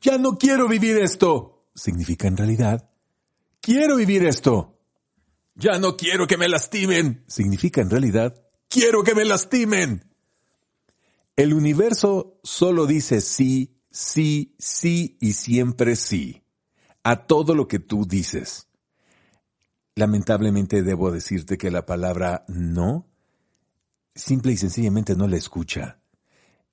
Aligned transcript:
Ya 0.00 0.18
no 0.18 0.38
quiero 0.38 0.68
vivir 0.68 0.98
esto. 0.98 1.68
Significa 1.74 2.26
en 2.26 2.36
realidad, 2.36 2.90
quiero 3.60 3.96
vivir 3.96 4.24
esto. 4.24 4.78
Ya 5.54 5.78
no 5.78 5.96
quiero 5.96 6.26
que 6.26 6.36
me 6.36 6.48
lastimen. 6.48 7.24
Significa 7.26 7.80
en 7.82 7.90
realidad, 7.90 8.42
quiero 8.68 9.02
que 9.02 9.14
me 9.14 9.24
lastimen. 9.24 10.10
El 11.36 11.54
universo 11.54 12.40
solo 12.42 12.86
dice 12.86 13.20
sí, 13.20 13.78
sí, 13.90 14.54
sí 14.58 15.16
y 15.20 15.32
siempre 15.32 15.96
sí 15.96 16.42
a 17.02 17.26
todo 17.26 17.54
lo 17.54 17.68
que 17.68 17.78
tú 17.78 18.06
dices. 18.06 18.68
Lamentablemente 19.94 20.82
debo 20.82 21.10
decirte 21.10 21.58
que 21.58 21.70
la 21.70 21.84
palabra 21.84 22.44
no 22.48 23.06
simple 24.14 24.52
y 24.52 24.56
sencillamente 24.56 25.14
no 25.14 25.28
la 25.28 25.36
escucha 25.36 25.99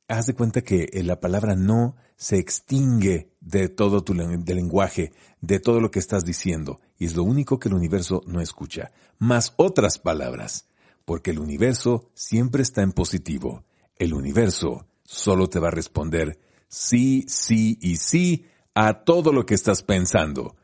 haz 0.07 0.28
de 0.28 0.34
cuenta 0.34 0.62
que 0.62 0.90
eh, 0.91 1.03
la 1.03 1.19
palabra 1.19 1.56
no 1.56 1.95
se 2.16 2.38
extingue 2.38 3.31
de 3.41 3.69
todo 3.69 4.03
tu 4.03 4.13
lenguaje, 4.13 5.12
de 5.41 5.59
todo 5.59 5.79
lo 5.79 5.91
que 5.91 6.00
estás 6.00 6.25
diciendo, 6.25 6.79
y 6.97 7.06
es 7.06 7.16
lo 7.16 7.23
único 7.23 7.59
que 7.59 7.69
el 7.69 7.75
universo 7.75 8.22
no 8.25 8.41
escucha, 8.41 8.91
más 9.19 9.53
otras 9.57 10.00
palabras, 10.00 10.68
porque 11.06 11.31
el 11.31 11.40
universo 11.40 12.09
siempre 12.13 12.63
está 12.63 12.81
en 12.81 12.91
positivo. 12.91 13.63
El 13.97 14.13
universo 14.13 14.88
solo 15.03 15.47
te 15.47 15.59
va 15.59 15.69
a 15.69 15.72
responder 15.72 16.39
sí, 16.68 17.25
sí 17.28 17.78
y 17.81 17.97
sí 17.97 18.45
a 18.74 19.03
todo 19.03 19.31
lo 19.31 19.45
que 19.45 19.56
estás 19.56 19.84
pensando. 19.84 20.56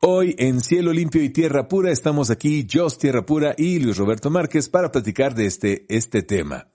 Hoy 0.00 0.34
en 0.38 0.60
Cielo 0.60 0.92
Limpio 0.92 1.22
y 1.22 1.30
Tierra 1.30 1.68
Pura 1.68 1.90
estamos 1.90 2.30
aquí, 2.30 2.66
Jos 2.70 2.98
Tierra 2.98 3.24
Pura 3.24 3.54
y 3.56 3.78
Luis 3.78 3.96
Roberto 3.96 4.30
Márquez 4.30 4.68
para 4.68 4.90
platicar 4.90 5.34
de 5.34 5.46
este, 5.46 5.86
este 5.88 6.22
tema. 6.22 6.68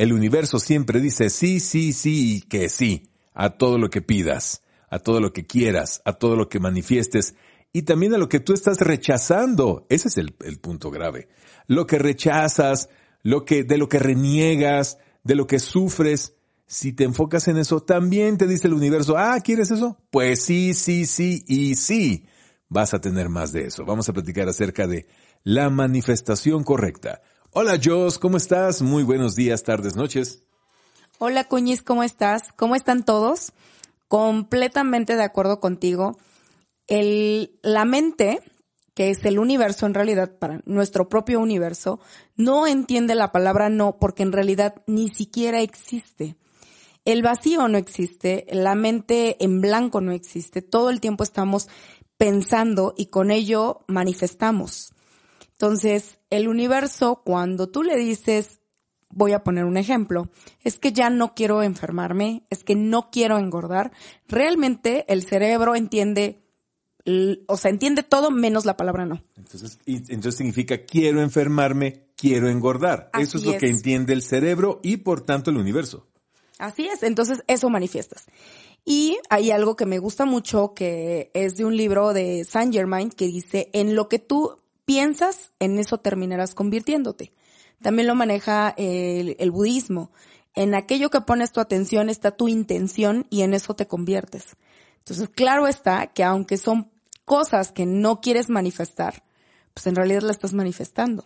El 0.00 0.14
universo 0.14 0.58
siempre 0.58 0.98
dice 0.98 1.28
sí, 1.28 1.60
sí, 1.60 1.92
sí 1.92 2.36
y 2.36 2.40
que 2.40 2.70
sí 2.70 3.10
a 3.34 3.50
todo 3.50 3.76
lo 3.76 3.90
que 3.90 4.00
pidas, 4.00 4.62
a 4.88 4.98
todo 4.98 5.20
lo 5.20 5.34
que 5.34 5.44
quieras, 5.44 6.00
a 6.06 6.14
todo 6.14 6.36
lo 6.36 6.48
que 6.48 6.58
manifiestes 6.58 7.34
y 7.70 7.82
también 7.82 8.14
a 8.14 8.16
lo 8.16 8.26
que 8.26 8.40
tú 8.40 8.54
estás 8.54 8.80
rechazando. 8.80 9.84
Ese 9.90 10.08
es 10.08 10.16
el, 10.16 10.32
punto 10.58 10.90
grave. 10.90 11.28
Lo 11.66 11.86
que 11.86 11.98
rechazas, 11.98 12.88
lo 13.22 13.44
que, 13.44 13.62
de 13.62 13.76
lo 13.76 13.90
que 13.90 13.98
reniegas, 13.98 14.96
de 15.22 15.34
lo 15.34 15.46
que 15.46 15.58
sufres, 15.58 16.34
si 16.64 16.94
te 16.94 17.04
enfocas 17.04 17.46
en 17.48 17.58
eso, 17.58 17.82
también 17.82 18.38
te 18.38 18.46
dice 18.46 18.68
el 18.68 18.72
universo, 18.72 19.18
ah, 19.18 19.38
¿quieres 19.44 19.70
eso? 19.70 19.98
Pues 20.10 20.42
sí, 20.42 20.72
sí, 20.72 21.04
sí 21.04 21.44
y 21.46 21.74
sí. 21.74 22.24
Vas 22.70 22.94
a 22.94 23.02
tener 23.02 23.28
más 23.28 23.52
de 23.52 23.66
eso. 23.66 23.84
Vamos 23.84 24.08
a 24.08 24.14
platicar 24.14 24.48
acerca 24.48 24.86
de 24.86 25.06
la 25.44 25.68
manifestación 25.68 26.64
correcta. 26.64 27.20
Hola 27.52 27.80
Jos, 27.82 28.20
¿cómo 28.20 28.36
estás? 28.36 28.80
Muy 28.80 29.02
buenos 29.02 29.34
días, 29.34 29.64
tardes, 29.64 29.96
noches. 29.96 30.44
Hola 31.18 31.48
Cuñiz, 31.48 31.82
¿cómo 31.82 32.04
estás? 32.04 32.52
¿Cómo 32.54 32.76
están 32.76 33.04
todos? 33.04 33.52
Completamente 34.06 35.16
de 35.16 35.24
acuerdo 35.24 35.58
contigo. 35.58 36.16
El, 36.86 37.58
la 37.62 37.84
mente, 37.84 38.40
que 38.94 39.10
es 39.10 39.24
el 39.24 39.40
universo 39.40 39.86
en 39.86 39.94
realidad, 39.94 40.38
para 40.38 40.60
nuestro 40.64 41.08
propio 41.08 41.40
universo, 41.40 41.98
no 42.36 42.68
entiende 42.68 43.16
la 43.16 43.32
palabra 43.32 43.68
no 43.68 43.98
porque 43.98 44.22
en 44.22 44.30
realidad 44.30 44.76
ni 44.86 45.08
siquiera 45.08 45.60
existe. 45.60 46.36
El 47.04 47.22
vacío 47.22 47.66
no 47.66 47.78
existe, 47.78 48.46
la 48.52 48.76
mente 48.76 49.42
en 49.44 49.60
blanco 49.60 50.00
no 50.00 50.12
existe, 50.12 50.62
todo 50.62 50.88
el 50.88 51.00
tiempo 51.00 51.24
estamos 51.24 51.68
pensando 52.16 52.94
y 52.96 53.06
con 53.06 53.32
ello 53.32 53.80
manifestamos. 53.88 54.92
Entonces, 55.60 56.16
el 56.30 56.48
universo, 56.48 57.20
cuando 57.22 57.68
tú 57.68 57.82
le 57.82 57.98
dices, 57.98 58.60
voy 59.10 59.32
a 59.32 59.44
poner 59.44 59.66
un 59.66 59.76
ejemplo, 59.76 60.30
es 60.64 60.78
que 60.78 60.90
ya 60.90 61.10
no 61.10 61.34
quiero 61.34 61.62
enfermarme, 61.62 62.44
es 62.48 62.64
que 62.64 62.74
no 62.74 63.10
quiero 63.10 63.38
engordar, 63.38 63.92
realmente 64.26 65.04
el 65.12 65.22
cerebro 65.22 65.74
entiende, 65.74 66.40
o 67.46 67.58
sea, 67.58 67.70
entiende 67.70 68.02
todo 68.02 68.30
menos 68.30 68.64
la 68.64 68.78
palabra 68.78 69.04
no. 69.04 69.22
Entonces, 69.36 69.78
entonces 69.84 70.36
significa 70.36 70.86
quiero 70.86 71.20
enfermarme, 71.20 72.06
quiero 72.16 72.48
engordar. 72.48 73.10
eso 73.18 73.36
es 73.36 73.44
lo 73.44 73.58
que 73.58 73.68
entiende 73.68 74.14
el 74.14 74.22
cerebro 74.22 74.80
y 74.82 74.96
por 74.96 75.20
tanto 75.20 75.50
el 75.50 75.58
universo. 75.58 76.06
Así 76.56 76.86
es, 76.86 77.02
entonces 77.02 77.44
eso 77.48 77.68
manifiestas. 77.68 78.24
Y 78.86 79.18
hay 79.28 79.50
algo 79.50 79.76
que 79.76 79.84
me 79.84 79.98
gusta 79.98 80.24
mucho 80.24 80.72
que 80.72 81.30
es 81.34 81.56
de 81.56 81.66
un 81.66 81.76
libro 81.76 82.14
de 82.14 82.46
Saint 82.46 82.72
Germain 82.72 83.10
que 83.10 83.26
dice, 83.26 83.68
en 83.74 83.94
lo 83.94 84.08
que 84.08 84.18
tú 84.18 84.56
piensas, 84.90 85.52
en 85.60 85.78
eso 85.78 85.98
terminarás 85.98 86.52
convirtiéndote. 86.52 87.32
También 87.80 88.08
lo 88.08 88.16
maneja 88.16 88.74
el, 88.76 89.50
budismo. 89.52 90.10
En 90.52 90.74
aquello 90.74 91.10
que 91.10 91.20
pones 91.20 91.52
tu 91.52 91.60
atención 91.60 92.10
está 92.10 92.32
tu 92.32 92.48
intención 92.48 93.24
y 93.30 93.42
en 93.42 93.54
eso 93.54 93.74
te 93.74 93.86
conviertes. 93.86 94.56
Entonces, 94.98 95.28
claro 95.28 95.68
está 95.68 96.08
que 96.08 96.24
aunque 96.24 96.56
son 96.56 96.90
cosas 97.24 97.70
que 97.70 97.86
no 97.86 98.20
quieres 98.20 98.50
manifestar, 98.50 99.22
pues 99.74 99.86
en 99.86 99.94
realidad 99.94 100.22
la 100.22 100.32
estás 100.32 100.54
manifestando. 100.54 101.24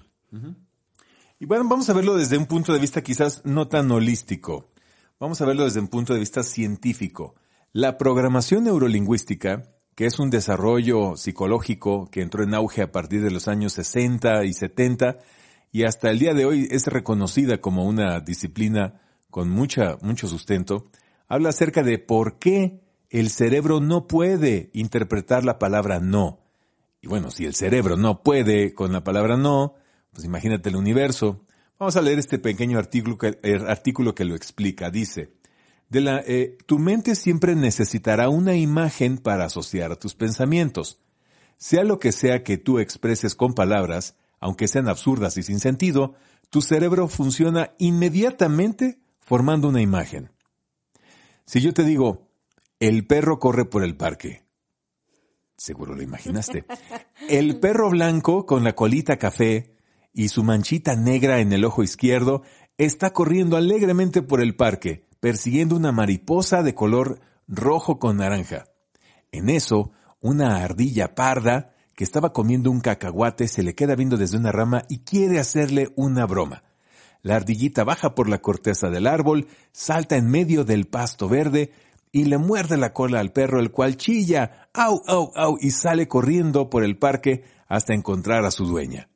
Y 1.39 1.47
bueno, 1.47 1.67
vamos 1.67 1.89
a 1.89 1.95
verlo 1.95 2.19
desde 2.19 2.37
un 2.37 2.45
punto 2.45 2.75
de 2.75 2.81
vista 2.81 3.01
quizás 3.01 3.41
no 3.47 3.67
tan 3.69 3.91
holístico. 3.91 4.69
Vamos 5.19 5.41
a 5.41 5.47
verlo 5.47 5.65
desde 5.65 5.81
un 5.81 5.89
punto 5.89 6.13
de 6.13 6.21
vista 6.21 6.43
científico. 6.43 7.35
La 7.73 7.97
programación 7.97 8.65
neurolingüística 8.65 9.74
que 9.95 10.07
es 10.07 10.19
un 10.19 10.31
desarrollo 10.31 11.17
psicológico 11.17 12.09
que 12.11 12.23
entró 12.23 12.43
en 12.43 12.55
auge 12.55 12.83
a 12.83 12.93
partir 12.93 13.23
de 13.23 13.31
los 13.31 13.49
años 13.49 13.75
60 13.75 14.45
y 14.45 14.53
70 14.53 15.19
y 15.73 15.85
hasta 15.85 16.11
el 16.11 16.19
día 16.19 16.35
de 16.35 16.47
hoy 16.47 16.69
es 16.71 16.87
reconocida 16.87 17.61
como 17.61 17.85
una 17.85 18.21
disciplina 18.21 19.01
con 19.31 19.51
mucha, 19.51 19.97
mucho 20.03 20.29
sustento, 20.29 20.87
habla 21.27 21.49
acerca 21.49 21.83
de 21.83 21.99
por 21.99 22.39
qué 22.39 22.81
el 23.11 23.31
cerebro 23.31 23.81
no 23.81 24.07
puede 24.07 24.71
interpretar 24.73 25.45
la 25.45 25.59
palabra 25.59 25.99
no. 25.99 26.39
Y 27.01 27.09
bueno, 27.09 27.31
si 27.31 27.45
el 27.45 27.55
cerebro 27.55 27.97
no 27.97 28.23
puede 28.23 28.75
con 28.75 28.93
la 28.93 29.05
palabra 29.05 29.37
no, 29.37 29.75
pues 30.13 30.25
imagínate 30.25 30.69
el 30.69 30.77
universo. 30.77 31.45
Vamos 31.79 31.97
a 31.97 32.03
leer 32.03 32.19
este 32.19 32.39
pequeño 32.39 32.79
artículo 32.79 33.19
que, 33.19 33.37
artículo 33.67 34.15
que 34.15 34.25
lo 34.25 34.37
explica. 34.37 34.91
Dice, 34.91 35.33
de 35.95 36.01
la, 36.01 36.25
eh, 36.27 36.59
tu 36.67 36.81
mente 36.81 37.15
siempre 37.15 37.55
necesitará 37.55 38.29
una 38.29 38.57
imagen 38.57 39.17
para 39.17 39.45
asociar 39.45 39.93
a 39.93 39.97
tus 39.97 40.17
pensamientos. 40.17 41.01
Sea 41.57 41.85
lo 41.85 42.01
que 42.01 42.11
sea 42.11 42.43
que 42.43 42.59
tú 42.59 42.81
expreses 42.81 43.37
con 43.37 43.55
palabras, 43.55 44.17
aunque 44.41 44.67
sean 44.67 44.89
absurdas 44.89 45.37
y 45.37 45.45
sin 45.45 45.61
sentido, 45.61 46.15
tu 46.51 46.63
cerebro 46.63 47.07
funciona 47.07 47.75
inmediatamente 47.79 48.99
formando 49.21 49.69
una 49.69 49.83
imagen. 49.83 50.33
Si 51.47 51.61
yo 51.61 51.73
te 51.73 51.85
digo, 51.85 52.29
el 52.81 53.07
perro 53.07 53.39
corre 53.39 53.65
por 53.65 53.85
el 53.85 53.97
parque, 53.97 54.43
seguro 55.57 55.95
lo 55.95 56.03
imaginaste. 56.03 56.65
El 57.29 57.61
perro 57.61 57.89
blanco 57.89 58.45
con 58.45 58.65
la 58.65 58.75
colita 58.75 59.17
café 59.17 59.77
y 60.13 60.29
su 60.29 60.43
manchita 60.43 60.97
negra 60.97 61.39
en 61.39 61.53
el 61.53 61.65
ojo 61.65 61.85
izquierdo 61.85 62.43
está 62.77 63.13
corriendo 63.13 63.57
alegremente 63.57 64.21
por 64.21 64.41
el 64.43 64.57
parque, 64.57 65.07
persiguiendo 65.25 65.75
una 65.75 65.91
mariposa 65.91 66.63
de 66.63 66.75
color 66.75 67.19
rojo 67.49 67.99
con 67.99 68.19
naranja. 68.19 68.67
En 69.33 69.49
eso, 69.49 69.91
una 70.21 70.63
ardilla 70.63 71.15
parda 71.15 71.73
que 71.97 72.05
estaba 72.05 72.35
comiendo 72.35 72.71
un 72.71 72.83
cacahuate 72.83 73.49
se 73.49 73.63
le 73.63 73.75
queda 73.75 73.95
viendo 73.95 74.19
desde 74.19 74.37
una 74.37 74.53
rama 74.53 74.83
y 74.87 74.99
quiere 74.99 75.39
hacerle 75.39 75.95
una 75.97 76.27
broma. 76.27 76.63
La 77.23 77.37
ardillita 77.37 77.85
baja 77.85 78.15
por 78.15 78.29
la 78.29 78.43
corteza 78.43 78.91
del 78.91 79.07
árbol, 79.07 79.49
salta 79.73 80.17
en 80.19 80.29
medio 80.29 80.63
del 80.63 80.89
pasto 80.89 81.27
verde 81.27 81.73
y 82.13 82.25
le 82.25 82.37
muerde 82.37 82.77
la 82.77 82.93
cola 82.93 83.21
al 83.21 83.33
perro, 83.33 83.61
el 83.61 83.71
cual 83.71 83.97
chilla, 83.97 84.69
au, 84.75 85.01
au, 85.07 85.33
au, 85.35 85.57
y 85.59 85.71
sale 85.71 86.07
corriendo 86.07 86.69
por 86.69 86.85
el 86.85 86.99
parque 86.99 87.45
hasta 87.67 87.95
encontrar 87.95 88.45
a 88.45 88.51
su 88.51 88.67
dueña. 88.67 89.09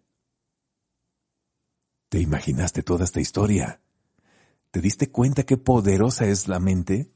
¿Te 2.09 2.19
imaginaste 2.19 2.83
toda 2.83 3.05
esta 3.05 3.21
historia? 3.21 3.83
¿Te 4.71 4.81
diste 4.81 5.11
cuenta 5.11 5.45
qué 5.45 5.57
poderosa 5.57 6.27
es 6.27 6.49
la 6.49 6.61
mente? 6.61 7.11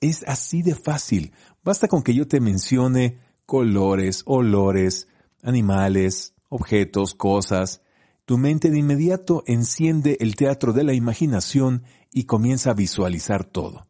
Es 0.00 0.24
así 0.26 0.62
de 0.62 0.74
fácil. 0.74 1.32
Basta 1.64 1.88
con 1.88 2.02
que 2.02 2.14
yo 2.14 2.26
te 2.28 2.40
mencione 2.40 3.18
colores, 3.46 4.22
olores, 4.26 5.08
animales, 5.42 6.34
objetos, 6.48 7.14
cosas. 7.14 7.80
tu 8.24 8.38
mente 8.38 8.70
de 8.70 8.78
inmediato 8.78 9.42
enciende 9.46 10.16
el 10.20 10.36
teatro 10.36 10.72
de 10.72 10.84
la 10.84 10.94
imaginación 10.94 11.82
y 12.12 12.24
comienza 12.24 12.70
a 12.70 12.74
visualizar 12.74 13.44
todo. 13.44 13.88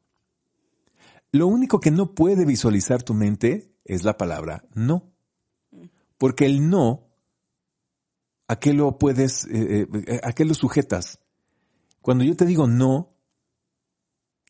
Lo 1.32 1.46
único 1.46 1.80
que 1.80 1.90
no 1.90 2.14
puede 2.14 2.44
visualizar 2.44 3.02
tu 3.02 3.14
mente 3.14 3.75
es 3.84 4.04
la 4.04 4.16
palabra 4.16 4.64
no. 4.75 5.12
Porque 6.18 6.46
el 6.46 6.68
no, 6.68 7.08
¿a 8.48 8.56
qué 8.56 8.75
lo 8.75 8.98
puedes, 8.98 9.44
eh, 9.46 9.86
eh, 9.92 10.54
sujetas? 10.54 11.21
Cuando 12.02 12.25
yo 12.25 12.37
te 12.37 12.44
digo 12.44 12.66
no, 12.66 13.14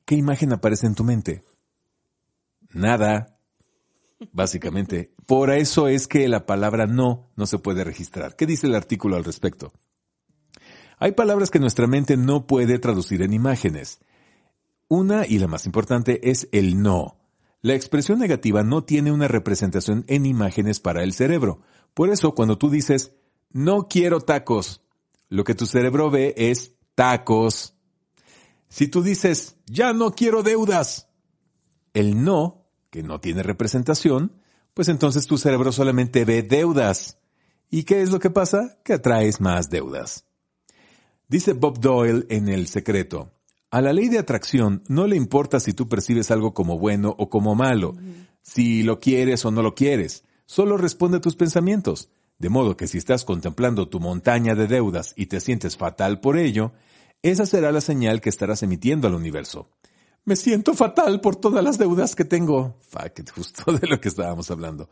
¿qué 0.07 0.17
imagen 0.17 0.53
aparece 0.53 0.87
en 0.87 0.95
tu 0.95 1.05
mente? 1.05 1.45
Nada, 2.71 3.39
básicamente. 4.33 5.15
Por 5.27 5.51
eso 5.51 5.87
es 5.87 6.09
que 6.09 6.27
la 6.29 6.47
palabra 6.47 6.87
no 6.87 7.31
no 7.37 7.47
se 7.47 7.59
puede 7.59 7.85
registrar. 7.85 8.35
¿Qué 8.35 8.47
dice 8.47 8.67
el 8.67 8.75
artículo 8.75 9.17
al 9.17 9.25
respecto? 9.25 9.73
Hay 10.99 11.13
palabras 11.13 11.51
que 11.51 11.59
nuestra 11.59 11.87
mente 11.87 12.17
no 12.17 12.47
puede 12.47 12.79
traducir 12.79 13.23
en 13.23 13.33
imágenes. 13.33 14.01
Una, 14.89 15.27
y 15.27 15.39
la 15.39 15.49
más 15.49 15.67
importante, 15.67 16.31
es 16.31 16.49
el 16.53 16.81
no. 16.81 17.19
La 17.61 17.75
expresión 17.75 18.19
negativa 18.19 18.63
no 18.63 18.85
tiene 18.85 19.13
una 19.13 19.29
representación 19.29 20.05
en 20.07 20.27
imágenes 20.27 20.81
para 20.81 21.03
el 21.03 21.13
cerebro. 21.13 21.63
Por 21.95 22.11
eso, 22.11 22.35
cuando 22.35 22.57
tú 22.57 22.71
dices, 22.71 23.15
no 23.51 23.89
quiero 23.89 24.21
tacos, 24.21 24.83
lo 25.29 25.45
que 25.45 25.55
tu 25.55 25.67
cerebro 25.67 26.11
ve 26.11 26.35
es 26.37 26.77
tacos. 26.95 27.75
Si 28.69 28.89
tú 28.89 29.03
dices, 29.03 29.57
ya 29.67 29.93
no 29.93 30.13
quiero 30.13 30.43
deudas, 30.43 31.09
el 31.95 32.25
no, 32.25 32.67
que 32.91 33.03
no 33.03 33.21
tiene 33.21 33.43
representación, 33.43 34.33
pues 34.75 34.89
entonces 34.89 35.27
tu 35.27 35.39
cerebro 35.39 35.73
solamente 35.73 36.25
ve 36.25 36.43
deudas. 36.43 37.19
¿Y 37.71 37.85
qué 37.85 38.03
es 38.03 38.11
lo 38.11 38.19
que 38.19 38.31
pasa? 38.31 38.79
Que 38.85 38.95
atraes 38.95 39.41
más 39.41 39.71
deudas. 39.71 40.25
Dice 41.29 41.55
Bob 41.55 41.81
Doyle 41.81 42.27
en 42.29 42.49
El 42.49 42.67
Secreto, 42.67 43.33
a 43.71 43.81
la 43.81 43.95
ley 43.95 44.09
de 44.11 44.19
atracción 44.19 44.83
no 44.89 45.07
le 45.07 45.17
importa 45.17 45.59
si 45.59 45.73
tú 45.73 45.89
percibes 45.89 46.31
algo 46.31 46.53
como 46.53 46.79
bueno 46.79 47.15
o 47.19 47.31
como 47.31 47.55
malo, 47.55 47.97
si 48.43 48.83
lo 48.83 49.01
quieres 49.01 49.45
o 49.47 49.51
no 49.51 49.63
lo 49.63 49.75
quieres, 49.75 50.25
solo 50.45 50.77
responde 50.77 51.17
a 51.17 51.21
tus 51.23 51.37
pensamientos. 51.37 52.11
De 52.43 52.49
modo 52.49 52.77
que 52.77 52.89
si 52.89 52.99
estás 52.99 53.25
contemplando 53.25 53.89
tu 53.89 54.01
montaña 54.01 54.57
de 54.57 54.67
deudas 54.67 55.15
y 55.17 55.27
te 55.27 55.39
sientes 55.39 55.77
fatal 55.77 56.19
por 56.19 56.37
ello, 56.37 56.73
esa 57.23 57.47
será 57.47 57.71
la 57.71 57.81
señal 57.81 58.21
que 58.21 58.31
estarás 58.31 58.65
emitiendo 58.65 59.07
al 59.07 59.15
universo. 59.15 59.69
Me 60.25 60.35
siento 60.35 60.75
fatal 60.75 61.21
por 61.21 61.37
todas 61.37 61.63
las 61.63 61.79
deudas 61.79 62.17
que 62.17 62.25
tengo. 62.25 62.81
Fuck 62.81 63.31
justo 63.33 63.71
de 63.71 63.87
lo 63.87 64.01
que 64.01 64.09
estábamos 64.09 64.51
hablando. 64.51 64.91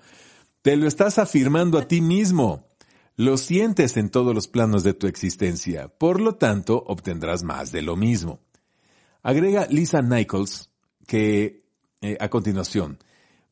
Te 0.62 0.76
lo 0.76 0.86
estás 0.86 1.18
afirmando 1.18 1.76
a 1.76 1.88
ti 1.88 2.00
mismo. 2.00 2.68
Lo 3.16 3.36
sientes 3.36 3.96
en 3.96 4.10
todos 4.10 4.32
los 4.32 4.46
planos 4.46 4.84
de 4.84 4.94
tu 4.94 5.08
existencia. 5.08 5.88
Por 5.88 6.20
lo 6.20 6.36
tanto, 6.36 6.84
obtendrás 6.86 7.42
más 7.42 7.72
de 7.72 7.82
lo 7.82 7.96
mismo. 7.96 8.38
Agrega 9.24 9.66
Lisa 9.68 10.02
Nichols 10.02 10.70
que, 11.04 11.64
eh, 12.00 12.16
a 12.20 12.28
continuación, 12.28 13.00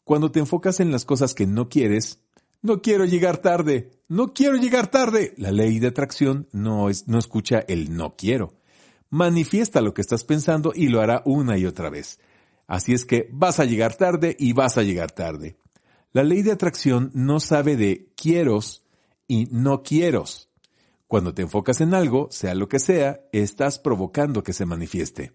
cuando 0.04 0.30
te 0.30 0.38
enfocas 0.38 0.78
en 0.80 0.90
las 0.92 1.04
cosas 1.04 1.34
que 1.34 1.46
no 1.46 1.68
quieres, 1.68 2.20
no 2.62 2.82
quiero 2.82 3.05
llegar 3.05 3.38
tarde, 3.38 3.90
no 4.08 4.32
quiero 4.32 4.56
llegar 4.56 4.90
tarde. 4.90 5.34
La 5.37 5.52
ley 5.52 5.78
de 5.78 5.88
atracción 5.88 6.49
no, 6.52 6.88
es, 6.88 7.08
no 7.08 7.19
escucha 7.19 7.64
el 7.69 7.96
no 7.96 8.14
quiero. 8.16 8.55
Manifiesta 9.10 9.81
lo 9.81 9.94
que 9.94 10.02
estás 10.02 10.25
pensando 10.25 10.72
y 10.75 10.88
lo 10.88 11.00
hará 11.00 11.22
una 11.25 11.56
y 11.56 11.66
otra 11.66 11.90
vez. 11.90 12.19
Así 12.66 12.93
es 12.93 13.05
que 13.05 13.28
vas 13.32 13.60
a 13.60 13.64
llegar 13.64 13.96
tarde 13.96 14.37
y 14.38 14.52
vas 14.52 14.76
a 14.76 14.82
llegar 14.82 15.10
tarde. 15.12 15.56
La 16.12 16.22
ley 16.22 16.43
de 16.43 16.52
atracción 16.52 17.10
no 17.14 17.40
sabe 17.40 17.76
de 17.76 18.12
quieros 18.16 18.84
y 19.26 19.46
no 19.50 19.82
quieros. 19.82 20.49
Cuando 21.06 21.32
te 21.32 21.43
enfocas 21.43 21.81
en 21.81 21.94
algo, 21.94 22.28
sea 22.31 22.55
lo 22.55 22.69
que 22.69 22.78
sea, 22.78 23.20
estás 23.32 23.78
provocando 23.78 24.43
que 24.43 24.52
se 24.52 24.66
manifieste. 24.66 25.32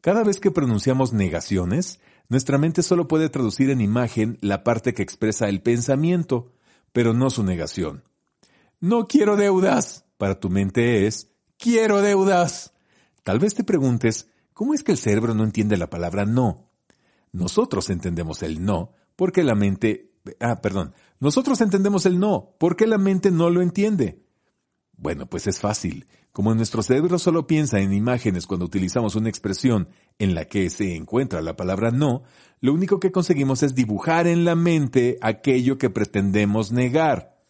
Cada 0.00 0.22
vez 0.22 0.38
que 0.38 0.50
pronunciamos 0.50 1.12
negaciones, 1.12 2.00
nuestra 2.32 2.56
mente 2.56 2.82
solo 2.82 3.08
puede 3.08 3.28
traducir 3.28 3.68
en 3.68 3.82
imagen 3.82 4.38
la 4.40 4.64
parte 4.64 4.94
que 4.94 5.02
expresa 5.02 5.50
el 5.50 5.60
pensamiento, 5.60 6.54
pero 6.90 7.12
no 7.12 7.28
su 7.28 7.44
negación. 7.44 8.04
No 8.80 9.06
quiero 9.06 9.36
deudas. 9.36 10.06
Para 10.16 10.40
tu 10.40 10.48
mente 10.48 11.06
es 11.06 11.30
quiero 11.58 12.00
deudas. 12.00 12.72
Tal 13.22 13.38
vez 13.38 13.54
te 13.54 13.64
preguntes, 13.64 14.30
¿cómo 14.54 14.72
es 14.72 14.82
que 14.82 14.92
el 14.92 14.96
cerebro 14.96 15.34
no 15.34 15.44
entiende 15.44 15.76
la 15.76 15.90
palabra 15.90 16.24
no? 16.24 16.70
Nosotros 17.32 17.90
entendemos 17.90 18.42
el 18.42 18.64
no 18.64 18.94
porque 19.14 19.44
la 19.44 19.54
mente... 19.54 20.14
Ah, 20.40 20.62
perdón. 20.62 20.94
Nosotros 21.20 21.60
entendemos 21.60 22.06
el 22.06 22.18
no 22.18 22.56
porque 22.58 22.86
la 22.86 22.96
mente 22.96 23.30
no 23.30 23.50
lo 23.50 23.60
entiende. 23.60 24.21
Bueno, 25.02 25.26
pues 25.26 25.48
es 25.48 25.58
fácil. 25.58 26.06
Como 26.30 26.54
nuestro 26.54 26.80
cerebro 26.80 27.18
solo 27.18 27.48
piensa 27.48 27.80
en 27.80 27.92
imágenes 27.92 28.46
cuando 28.46 28.66
utilizamos 28.66 29.16
una 29.16 29.28
expresión 29.28 29.88
en 30.20 30.36
la 30.36 30.44
que 30.44 30.70
se 30.70 30.94
encuentra 30.94 31.42
la 31.42 31.56
palabra 31.56 31.90
no, 31.90 32.22
lo 32.60 32.72
único 32.72 33.00
que 33.00 33.10
conseguimos 33.10 33.64
es 33.64 33.74
dibujar 33.74 34.28
en 34.28 34.44
la 34.44 34.54
mente 34.54 35.18
aquello 35.20 35.76
que 35.76 35.90
pretendemos 35.90 36.70
negar. 36.70 37.42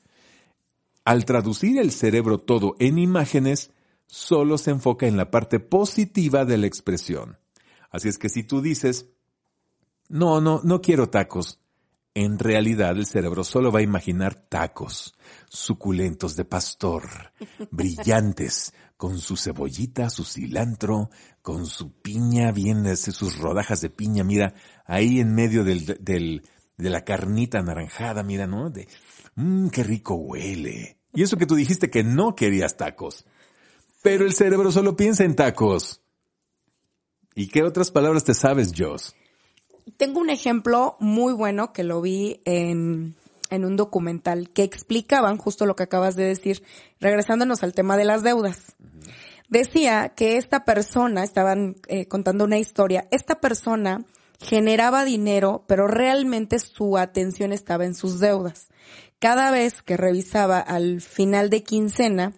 Al 1.05 1.27
traducir 1.27 1.79
el 1.79 1.93
cerebro 1.93 2.39
todo 2.39 2.75
en 2.79 2.99
imágenes, 2.99 3.71
solo 4.07 4.57
se 4.57 4.71
enfoca 4.71 5.07
en 5.07 5.19
la 5.19 5.31
parte 5.31 5.61
positiva 5.61 6.47
de 6.47 6.57
la 6.57 6.67
expresión. 6.69 7.37
Así 7.91 8.09
es 8.09 8.17
que 8.17 8.31
si 8.31 8.45
tú 8.45 8.63
dices, 8.63 9.11
no, 10.09 10.41
no, 10.41 10.63
no 10.65 10.81
quiero 10.81 11.11
tacos, 11.11 11.62
en 12.15 12.39
realidad 12.39 12.97
el 12.97 13.07
cerebro 13.07 13.45
solo 13.45 13.73
va 13.73 13.81
a 13.81 13.83
imaginar 13.83 14.35
tacos, 14.35 15.15
suculentos 15.49 16.37
de 16.37 16.45
pastor, 16.45 17.05
brillantes, 17.71 18.73
con 18.97 19.19
su 19.19 19.37
cebollita, 19.37 20.11
su 20.11 20.25
cilantro, 20.25 21.11
con 21.41 21.67
su 21.67 22.01
piña, 22.01 22.53
bien, 22.53 22.97
sus 22.97 23.37
rodajas 23.39 23.81
de 23.81 23.91
piña, 23.91 24.23
mira, 24.23 24.55
ahí 24.85 25.19
en 25.19 25.35
medio 25.35 25.65
del, 25.65 25.99
del, 26.01 26.43
de 26.77 26.91
la 26.91 27.05
carnita 27.05 27.59
anaranjada, 27.59 28.23
mira, 28.23 28.47
¿no? 28.47 28.71
De, 28.71 28.87
mmm, 29.35 29.69
qué 29.71 29.83
rico 29.83 30.15
huele. 30.15 30.99
Y 31.13 31.23
eso 31.23 31.37
que 31.37 31.47
tú 31.47 31.57
dijiste 31.57 31.91
que 31.91 32.05
no 32.05 32.37
querías 32.37 32.77
tacos. 32.77 33.27
Pero 34.03 34.25
el 34.25 34.35
cerebro 34.35 34.71
solo 34.71 34.97
piensa 34.97 35.25
en 35.25 35.35
tacos. 35.35 36.01
¿Y 37.35 37.49
qué 37.49 37.63
otras 37.63 37.91
palabras 37.91 38.25
te 38.25 38.35
sabes, 38.35 38.73
Joss? 38.77 39.15
Tengo 39.97 40.21
un 40.21 40.31
ejemplo 40.31 40.97
muy 41.01 41.33
bueno 41.33 41.73
que 41.73 41.85
lo 41.85 42.01
vi 42.01 42.41
en, 42.45 43.15
en 43.51 43.65
un 43.65 43.77
documental 43.77 44.51
que 44.51 44.63
explicaban 44.63 45.37
justo 45.37 45.67
lo 45.67 45.77
que 45.77 45.83
acabas 45.83 46.17
de 46.17 46.25
decir, 46.25 46.63
regresándonos 47.01 47.63
al 47.63 47.75
tema 47.75 47.97
de 47.97 48.05
las 48.05 48.23
deudas. 48.23 48.77
Decía 49.49 50.11
que 50.17 50.39
esta 50.39 50.65
persona, 50.65 51.23
estaban 51.25 51.77
eh, 51.89 52.07
contando 52.07 52.45
una 52.45 52.59
historia, 52.59 53.07
esta 53.11 53.41
persona 53.41 54.07
generaba 54.41 55.05
dinero, 55.05 55.65
pero 55.69 55.87
realmente 55.87 56.59
su 56.59 56.97
atención 56.97 57.53
estaba 57.53 57.85
en 57.85 57.95
sus 57.95 58.19
deudas. 58.19 58.69
Cada 59.19 59.51
vez 59.51 59.83
que 59.83 59.97
revisaba 59.97 60.59
al 60.59 61.01
final 61.01 61.51
de 61.51 61.63
quincena, 61.63 62.33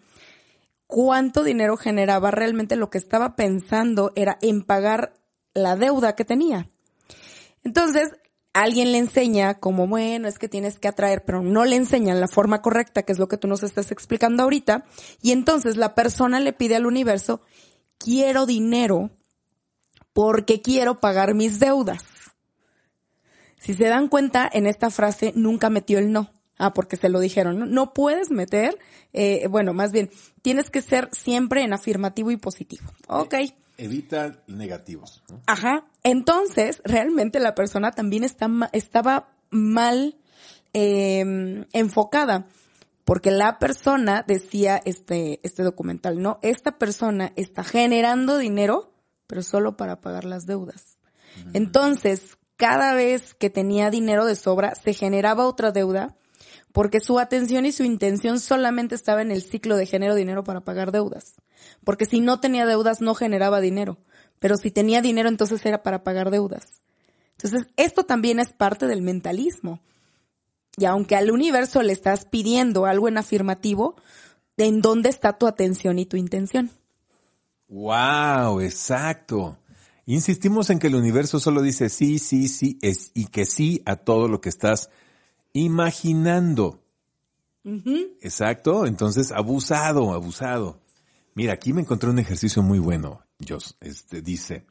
cuánto 0.87 1.45
dinero 1.45 1.77
generaba, 1.77 2.31
realmente 2.31 2.77
lo 2.77 2.91
que 2.91 2.99
estaba 2.99 3.37
pensando 3.37 4.13
era 4.17 4.37
en 4.43 4.63
pagar 4.63 5.15
la 5.55 5.77
deuda 5.77 6.15
que 6.15 6.25
tenía. 6.25 6.69
Entonces, 7.65 8.11
alguien 8.53 8.93
le 8.93 8.99
enseña 8.99 9.55
como, 9.55 9.87
bueno, 9.87 10.29
es 10.29 10.39
que 10.39 10.49
tienes 10.49 10.79
que 10.79 10.89
atraer, 10.89 11.25
pero 11.25 11.43
no 11.43 11.65
le 11.65 11.77
enseñan 11.77 12.21
la 12.21 12.29
forma 12.29 12.63
correcta, 12.63 13.03
que 13.03 13.13
es 13.13 13.19
lo 13.19 13.29
que 13.29 13.37
tú 13.37 13.49
nos 13.49 13.63
estás 13.63 13.91
explicando 13.91 14.43
ahorita. 14.43 14.85
Y 15.21 15.33
entonces 15.33 15.77
la 15.77 15.95
persona 15.95 16.41
le 16.41 16.53
pide 16.53 16.77
al 16.77 16.87
universo, 16.87 17.41
quiero 17.99 18.47
dinero 18.47 19.11
porque 20.13 20.63
quiero 20.63 21.01
pagar 21.01 21.35
mis 21.35 21.59
deudas. 21.59 22.05
Si 23.59 23.75
se 23.75 23.87
dan 23.87 24.09
cuenta, 24.09 24.49
en 24.53 24.67
esta 24.67 24.91
frase 24.91 25.33
nunca 25.35 25.69
metió 25.69 25.99
el 25.99 26.13
no. 26.13 26.31
Ah, 26.57 26.73
porque 26.73 26.97
se 26.97 27.09
lo 27.09 27.19
dijeron. 27.19 27.73
No, 27.73 27.93
puedes 27.93 28.31
meter, 28.31 28.79
eh, 29.13 29.49
bueno, 29.49 29.73
más 29.73 29.91
bien, 29.91 30.11
tienes 30.43 30.71
que 30.71 30.83
ser 30.83 31.09
siempre 31.13 31.65
en 31.65 31.73
afirmativo 31.73 32.31
y 32.31 32.37
positivo. 32.37 32.85
Ok. 33.09 33.35
Evita 33.77 34.43
negativos. 34.47 35.23
Ajá. 35.47 35.87
Entonces, 36.03 36.81
realmente 36.85 37.41
la 37.41 37.55
persona 37.55 37.91
también 37.91 38.25
está, 38.25 38.49
estaba 38.73 39.33
mal 39.51 40.17
em, 40.73 41.65
enfocada. 41.73 42.47
Porque 43.05 43.31
la 43.31 43.59
persona, 43.59 44.25
decía 44.27 44.81
este, 44.85 45.39
este 45.43 45.63
documental, 45.63 46.23
¿no? 46.23 46.39
Esta 46.41 46.79
persona 46.79 47.33
está 47.37 47.63
generando 47.63 48.39
dinero, 48.39 48.95
pero 49.27 49.43
solo 49.43 49.77
para 49.77 50.01
pagar 50.01 50.25
las 50.25 50.47
deudas. 50.47 50.99
Entonces, 51.53 52.39
cada 52.57 52.95
vez 52.95 53.35
que 53.35 53.51
tenía 53.51 53.91
dinero 53.91 54.25
de 54.25 54.37
sobra, 54.37 54.75
se 54.75 54.95
generaba 54.95 55.47
otra 55.47 55.71
deuda 55.71 56.17
porque 56.75 56.99
su 56.99 57.21
atención 57.21 57.67
y 57.67 57.71
su 57.71 57.85
intención 57.85 58.41
solamente 58.41 58.97
estaba 58.97 59.23
en 59.23 59.31
el 59.31 59.43
ciclo 59.43 59.77
de 59.77 59.87
genero 59.87 60.17
dinero 60.17 60.43
para 60.43 60.63
pagar 60.63 60.91
deudas. 60.91 61.37
Porque 61.85 62.05
si 62.05 62.19
no 62.19 62.41
tenía 62.41 62.67
deudas 62.67 63.01
no 63.01 63.15
generaba 63.15 63.61
dinero, 63.61 63.97
pero 64.41 64.57
si 64.57 64.73
tenía 64.73 65.01
dinero 65.01 65.29
entonces 65.29 65.65
era 65.65 65.85
para 65.85 66.03
pagar 66.03 66.33
deudas. 66.33 66.83
Entonces, 67.39 67.69
esto 67.77 68.03
también 68.03 68.41
es 68.41 68.53
parte 68.53 68.89
del 68.89 69.03
mentalismo. 69.03 69.83
Y 70.77 70.87
aunque 70.87 71.15
al 71.15 71.31
universo 71.31 71.81
le 71.81 71.93
estás 71.93 72.25
pidiendo 72.25 72.87
algo 72.87 73.07
en 73.07 73.19
afirmativo, 73.19 73.95
en 74.57 74.81
dónde 74.81 75.11
está 75.11 75.39
tu 75.39 75.47
atención 75.47 76.01
y 76.01 76.07
tu 76.07 76.17
intención. 76.17 76.73
Wow, 77.69 78.61
exacto. 78.61 79.59
Insistimos 80.07 80.71
en 80.71 80.81
que 80.81 80.89
el 80.89 80.97
universo 80.97 81.39
solo 81.39 81.63
dice 81.63 81.89
sí, 81.89 82.19
sí, 82.19 82.49
sí, 82.49 82.81
es, 82.83 83.13
y 83.15 83.27
que 83.27 83.47
sí 83.47 83.81
a 83.87 83.95
todo 83.95 84.27
lo 84.27 84.41
que 84.41 84.49
estás 84.49 84.91
imaginando. 85.55 86.83
Exacto, 88.21 88.87
entonces 88.87 89.33
abusado, 89.33 90.13
abusado. 90.13 90.83
Mira, 91.35 91.55
aquí 91.55 91.73
me 91.73 91.81
encontré 91.81 92.11
un 92.11 92.19
ejercicio 92.19 92.63
muy 92.63 92.79
bueno, 92.79 93.23
Jos. 93.49 93.77
Este 93.81 94.21
dice, 94.21 94.67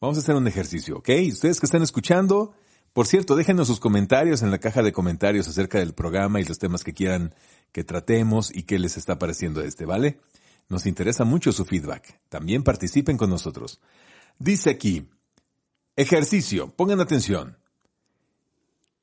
vamos 0.00 0.16
a 0.16 0.20
hacer 0.20 0.34
un 0.34 0.46
ejercicio, 0.48 0.96
¿ok? 0.98 1.10
Ustedes 1.30 1.60
que 1.60 1.66
están 1.66 1.82
escuchando, 1.82 2.54
por 2.94 3.06
cierto, 3.06 3.36
déjenos 3.36 3.66
sus 3.66 3.78
comentarios 3.78 4.42
en 4.42 4.50
la 4.50 4.58
caja 4.58 4.82
de 4.82 4.92
comentarios 4.92 5.46
acerca 5.48 5.78
del 5.78 5.92
programa 5.92 6.40
y 6.40 6.44
los 6.44 6.58
temas 6.58 6.82
que 6.82 6.94
quieran 6.94 7.34
que 7.72 7.84
tratemos 7.84 8.50
y 8.54 8.62
qué 8.62 8.78
les 8.78 8.96
está 8.96 9.18
pareciendo 9.18 9.60
este, 9.60 9.84
¿vale? 9.84 10.18
Nos 10.68 10.86
interesa 10.86 11.24
mucho 11.24 11.52
su 11.52 11.64
feedback. 11.64 12.20
También 12.28 12.62
participen 12.62 13.16
con 13.16 13.28
nosotros. 13.28 13.80
Dice 14.38 14.70
aquí, 14.70 15.08
ejercicio, 15.96 16.70
pongan 16.74 17.00
atención. 17.00 17.59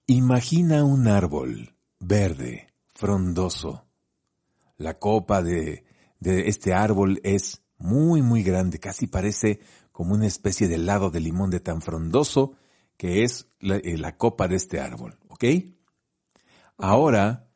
Imagina 0.09 0.85
un 0.85 1.09
árbol 1.09 1.75
verde, 1.99 2.69
frondoso. 2.95 3.83
La 4.77 4.93
copa 4.93 5.43
de, 5.43 5.83
este 6.21 6.73
árbol 6.73 7.19
es 7.25 7.61
muy, 7.77 8.21
muy 8.21 8.41
grande, 8.41 8.79
casi 8.79 9.07
parece 9.07 9.59
como 9.91 10.13
una 10.13 10.25
especie 10.25 10.69
de 10.69 10.75
helado 10.75 11.09
de 11.09 11.19
limón 11.19 11.49
de 11.49 11.59
tan 11.59 11.81
frondoso 11.81 12.55
que 12.95 13.23
es 13.23 13.49
la, 13.59 13.75
eh, 13.75 13.97
la 13.97 14.15
copa 14.15 14.47
de 14.47 14.55
este 14.55 14.79
árbol, 14.79 15.19
¿ok? 15.27 15.43
Ahora 16.77 17.49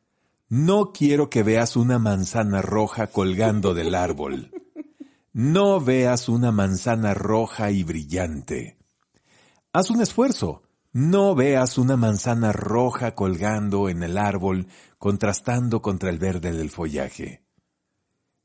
no 0.50 0.92
quiero 0.92 1.30
que 1.30 1.42
veas 1.42 1.74
una 1.74 1.98
manzana 1.98 2.60
roja 2.60 3.06
colgando 3.06 3.72
del 3.72 3.94
árbol. 3.94 4.50
No 5.32 5.80
veas 5.80 6.28
una 6.28 6.52
manzana 6.52 7.14
roja 7.14 7.70
y 7.70 7.82
brillante. 7.82 8.76
Haz 9.72 9.88
un 9.88 10.02
esfuerzo. 10.02 10.64
No 10.92 11.34
veas 11.34 11.78
una 11.78 11.96
manzana 11.96 12.52
roja 12.52 13.14
colgando 13.14 13.88
en 13.88 14.02
el 14.02 14.18
árbol, 14.18 14.66
contrastando 14.98 15.80
contra 15.80 16.10
el 16.10 16.18
verde 16.18 16.52
del 16.52 16.68
follaje. 16.68 17.42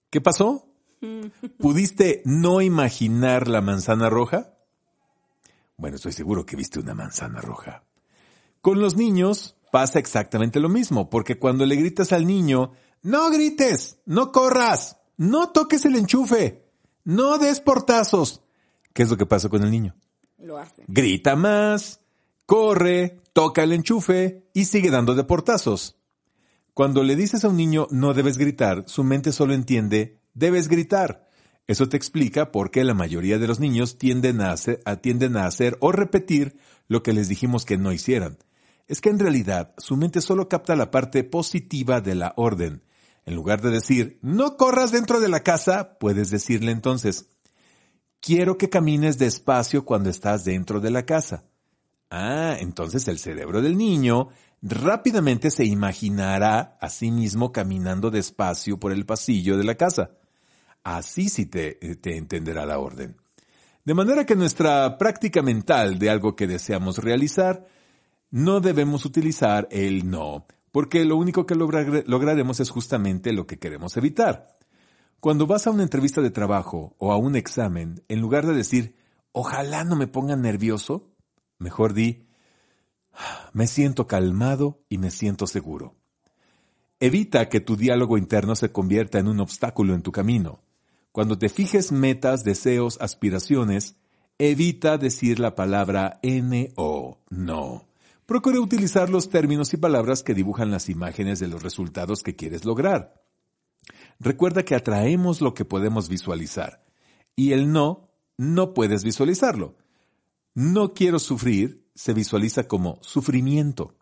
¿Qué 0.10 0.22
pasó? 0.22 0.70
¿Pudiste 1.60 2.22
no 2.24 2.62
imaginar 2.62 3.50
la 3.50 3.62
manzana 3.62 4.10
roja? 4.10 4.54
Bueno, 5.76 5.98
estoy 5.98 6.14
seguro 6.14 6.46
que 6.46 6.56
viste 6.56 6.80
una 6.80 6.94
manzana 6.94 7.42
roja. 7.42 7.84
Con 8.62 8.80
los 8.80 8.96
niños, 8.96 9.58
pasa 9.72 10.00
exactamente 10.00 10.60
lo 10.60 10.70
mismo, 10.70 11.10
porque 11.10 11.38
cuando 11.38 11.66
le 11.66 11.76
gritas 11.76 12.14
al 12.14 12.26
niño, 12.26 12.72
no 13.04 13.30
grites, 13.30 14.00
no 14.06 14.32
corras, 14.32 14.98
no 15.18 15.50
toques 15.50 15.86
el 15.86 15.96
enchufe, 15.96 16.66
no 17.04 17.38
des 17.38 17.60
portazos, 17.60 18.42
¿qué 18.94 19.04
es 19.04 19.10
lo 19.10 19.18
que 19.18 19.26
pasa 19.26 19.50
con 19.50 19.64
el 19.64 19.70
niño? 19.70 19.96
Lo 20.40 20.58
hace. 20.58 20.84
Grita 20.88 21.36
más, 21.36 22.02
corre, 22.48 23.22
toca 23.34 23.62
el 23.62 23.74
enchufe 23.74 24.50
y 24.56 24.66
sigue 24.66 24.90
dando 24.90 25.14
de 25.14 25.24
portazos. 25.24 25.98
Cuando 26.74 27.04
le 27.04 27.16
dices 27.16 27.46
a 27.46 27.50
un 27.50 27.58
niño 27.58 27.88
no 27.92 28.16
debes 28.16 28.40
gritar, 28.40 28.86
su 28.88 29.04
mente 29.04 29.32
solo 29.32 29.54
entiende 29.54 30.20
debes 30.34 30.68
gritar. 30.68 31.28
Eso 31.68 31.88
te 31.88 31.98
explica 31.98 32.52
por 32.52 32.72
qué 32.72 32.84
la 32.84 32.96
mayoría 32.96 33.38
de 33.38 33.48
los 33.48 33.60
niños 33.60 34.00
tienden 34.00 34.42
a 34.42 34.52
hacer, 34.52 34.82
tienden 35.02 35.38
a 35.38 35.46
hacer 35.46 35.78
o 35.82 35.92
repetir 35.92 36.58
lo 36.88 37.04
que 37.04 37.14
les 37.14 37.28
dijimos 37.28 37.66
que 37.66 37.78
no 37.78 37.92
hicieran 37.92 38.40
es 38.88 39.02
que 39.02 39.10
en 39.10 39.20
realidad 39.20 39.74
su 39.78 39.98
mente 39.98 40.22
solo 40.22 40.48
capta 40.48 40.76
la 40.76 40.92
parte 40.92 41.24
positiva 41.24 42.02
de 42.02 42.16
la 42.16 42.34
orden. 42.38 42.84
En 43.26 43.36
lugar 43.36 43.62
de 43.62 43.70
decir, 43.70 44.20
no 44.22 44.56
corras 44.56 44.92
dentro 44.92 45.20
de 45.20 45.28
la 45.28 45.42
casa, 45.42 45.98
puedes 46.00 46.30
decirle 46.30 46.72
entonces, 46.72 47.28
quiero 48.22 48.58
que 48.58 48.70
camines 48.70 49.18
despacio 49.18 49.84
cuando 49.84 50.10
estás 50.10 50.46
dentro 50.46 50.80
de 50.80 50.92
la 50.92 51.06
casa. 51.06 51.44
Ah, 52.10 52.56
entonces 52.60 53.08
el 53.08 53.20
cerebro 53.20 53.62
del 53.62 53.78
niño 53.78 54.30
rápidamente 54.62 55.52
se 55.52 55.66
imaginará 55.66 56.78
a 56.80 56.90
sí 56.90 57.12
mismo 57.12 57.52
caminando 57.52 58.10
despacio 58.10 58.80
por 58.80 58.92
el 58.92 59.06
pasillo 59.06 59.58
de 59.58 59.64
la 59.64 59.76
casa. 59.76 60.12
Así 60.84 61.30
sí 61.30 61.46
te, 61.46 61.74
te 61.74 62.18
entenderá 62.18 62.66
la 62.66 62.80
orden. 62.80 63.18
De 63.84 63.94
manera 63.94 64.26
que 64.26 64.36
nuestra 64.36 64.98
práctica 64.98 65.42
mental 65.42 66.00
de 66.00 66.10
algo 66.10 66.36
que 66.36 66.48
deseamos 66.48 66.98
realizar 66.98 67.66
no 68.32 68.60
debemos 68.60 69.06
utilizar 69.06 69.68
el 69.72 70.10
no, 70.10 70.46
porque 70.72 71.06
lo 71.06 71.16
único 71.16 71.46
que 71.46 71.56
lograremos 71.56 72.60
es 72.60 72.70
justamente 72.70 73.32
lo 73.32 73.48
que 73.48 73.60
queremos 73.60 73.96
evitar. 73.96 74.58
Cuando 75.20 75.48
vas 75.48 75.68
a 75.68 75.72
una 75.72 75.84
entrevista 75.84 76.22
de 76.22 76.32
trabajo 76.32 76.96
o 77.00 77.12
a 77.12 77.18
un 77.18 77.36
examen, 77.36 78.04
en 78.08 78.20
lugar 78.22 78.46
de 78.46 78.54
decir, 78.54 78.96
ojalá 79.32 79.84
no 79.84 79.96
me 79.96 80.08
pongan 80.08 80.42
nervioso, 80.42 81.10
mejor 81.60 81.94
di, 81.94 82.28
me 83.54 83.68
siento 83.68 84.08
calmado 84.08 84.84
y 84.90 84.98
me 84.98 85.12
siento 85.12 85.48
seguro. 85.48 85.96
Evita 87.00 87.50
que 87.50 87.60
tu 87.60 87.76
diálogo 87.76 88.18
interno 88.18 88.56
se 88.56 88.72
convierta 88.72 89.20
en 89.20 89.28
un 89.28 89.40
obstáculo 89.40 89.94
en 89.94 90.02
tu 90.02 90.12
camino. 90.12 90.62
Cuando 91.12 91.38
te 91.38 91.50
fijes 91.50 91.92
metas, 91.92 92.44
deseos, 92.44 92.98
aspiraciones, 93.02 93.96
evita 94.38 94.98
decir 94.98 95.40
la 95.40 95.56
palabra 95.56 96.20
no, 96.24 97.20
no. 97.30 97.88
Procure 98.26 98.60
utilizar 98.60 99.10
los 99.10 99.30
términos 99.30 99.74
y 99.74 99.78
palabras 99.78 100.22
que 100.22 100.34
dibujan 100.34 100.70
las 100.70 100.90
imágenes 100.90 101.40
de 101.40 101.48
los 101.48 101.64
resultados 101.64 102.24
que 102.24 102.36
quieres 102.36 102.66
lograr. 102.66 103.24
Recuerda 104.20 104.64
que 104.64 104.76
atraemos 104.76 105.42
lo 105.42 105.54
que 105.54 105.66
podemos 105.66 106.10
visualizar 106.10 106.84
y 107.36 107.54
el 107.54 107.72
no, 107.72 108.10
no 108.38 108.74
puedes 108.74 109.04
visualizarlo. 109.04 109.76
No 110.58 110.96
quiero 110.96 111.20
sufrir 111.20 111.86
se 111.94 112.14
visualiza 112.14 112.68
como 112.68 112.98
sufrimiento 113.04 113.94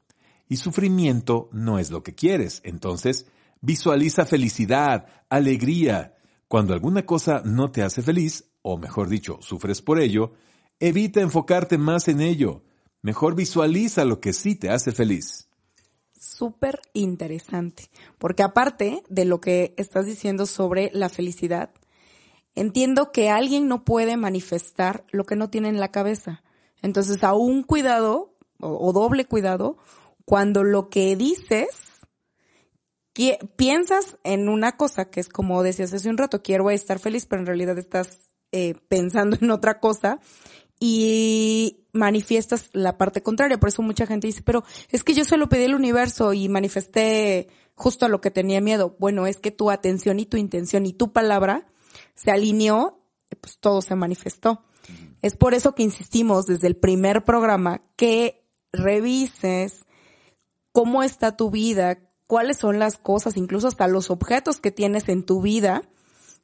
y 0.48 0.56
sufrimiento 0.56 1.50
no 1.52 1.80
es 1.80 1.92
lo 1.92 2.02
que 2.02 2.16
quieres. 2.16 2.62
Entonces, 2.64 3.26
visualiza 3.60 4.26
felicidad, 4.26 5.06
alegría. 5.28 6.16
Cuando 6.48 6.74
alguna 6.74 7.06
cosa 7.06 7.42
no 7.44 7.72
te 7.72 7.84
hace 7.84 8.02
feliz, 8.02 8.46
o 8.62 8.78
mejor 8.78 9.10
dicho, 9.10 9.38
sufres 9.42 9.82
por 9.82 10.00
ello, 10.00 10.32
evita 10.80 11.20
enfocarte 11.20 11.78
más 11.78 12.08
en 12.08 12.22
ello. 12.22 12.64
Mejor 13.02 13.36
visualiza 13.36 14.06
lo 14.06 14.22
que 14.22 14.32
sí 14.32 14.56
te 14.56 14.70
hace 14.70 14.94
feliz. 14.94 15.50
Súper 16.18 16.80
interesante, 16.94 17.90
porque 18.18 18.44
aparte 18.44 19.04
de 19.10 19.26
lo 19.26 19.42
que 19.42 19.74
estás 19.76 20.06
diciendo 20.06 20.46
sobre 20.46 20.90
la 20.94 21.10
felicidad, 21.10 21.72
entiendo 22.54 23.12
que 23.12 23.30
alguien 23.30 23.68
no 23.68 23.84
puede 23.84 24.16
manifestar 24.16 25.04
lo 25.12 25.26
que 25.26 25.36
no 25.36 25.50
tiene 25.50 25.68
en 25.68 25.82
la 25.82 25.92
cabeza. 25.92 26.44
Entonces, 26.86 27.24
aún 27.24 27.64
cuidado, 27.64 28.36
o, 28.60 28.94
doble 28.94 29.26
cuidado, 29.26 29.78
cuando 30.24 30.64
lo 30.64 30.90
que 30.90 31.16
dices, 31.16 32.06
piensas 33.56 34.18
en 34.24 34.50
una 34.50 34.78
cosa 34.78 35.10
que 35.10 35.20
es 35.20 35.28
como 35.28 35.64
decías 35.64 35.94
hace 35.96 36.10
un 36.12 36.18
rato, 36.20 36.44
quiero 36.44 36.70
estar 36.70 37.00
feliz, 37.00 37.26
pero 37.26 37.42
en 37.42 37.48
realidad 37.48 37.80
estás 37.80 38.20
eh, 38.52 38.76
pensando 38.88 39.36
en 39.42 39.50
otra 39.50 39.80
cosa 39.80 40.20
y 40.80 41.88
manifiestas 41.92 42.70
la 42.74 43.00
parte 43.00 43.24
contraria. 43.24 43.60
Por 43.60 43.70
eso 43.70 43.82
mucha 43.82 44.06
gente 44.06 44.28
dice, 44.28 44.44
pero 44.44 44.64
es 44.90 45.04
que 45.04 45.16
yo 45.16 45.26
solo 45.26 45.50
pedí 45.50 45.64
el 45.64 45.74
universo 45.74 46.34
y 46.34 46.50
manifesté 46.50 47.48
justo 47.74 48.06
a 48.06 48.10
lo 48.10 48.22
que 48.22 48.30
tenía 48.30 48.62
miedo. 48.62 48.96
Bueno, 49.00 49.26
es 49.26 49.38
que 49.40 49.50
tu 49.50 49.72
atención 49.72 50.20
y 50.20 50.28
tu 50.28 50.38
intención 50.38 50.86
y 50.86 50.94
tu 50.94 51.14
palabra 51.14 51.66
se 52.14 52.30
alineó, 52.30 53.02
pues 53.42 53.58
todo 53.58 53.82
se 53.82 53.96
manifestó. 53.96 54.64
Es 55.26 55.36
por 55.36 55.56
eso 55.56 55.74
que 55.74 55.82
insistimos 55.82 56.46
desde 56.46 56.68
el 56.68 56.76
primer 56.76 57.24
programa 57.24 57.82
que 57.96 58.48
revises 58.72 59.88
cómo 60.72 61.02
está 61.02 61.36
tu 61.36 61.50
vida, 61.50 61.98
cuáles 62.28 62.58
son 62.58 62.78
las 62.78 63.00
cosas, 63.00 63.36
incluso 63.36 63.68
hasta 63.68 63.88
los 63.88 64.12
objetos 64.12 64.60
que 64.60 64.70
tienes 64.70 65.10
en 65.10 65.24
tu 65.24 65.42
vida, 65.42 65.82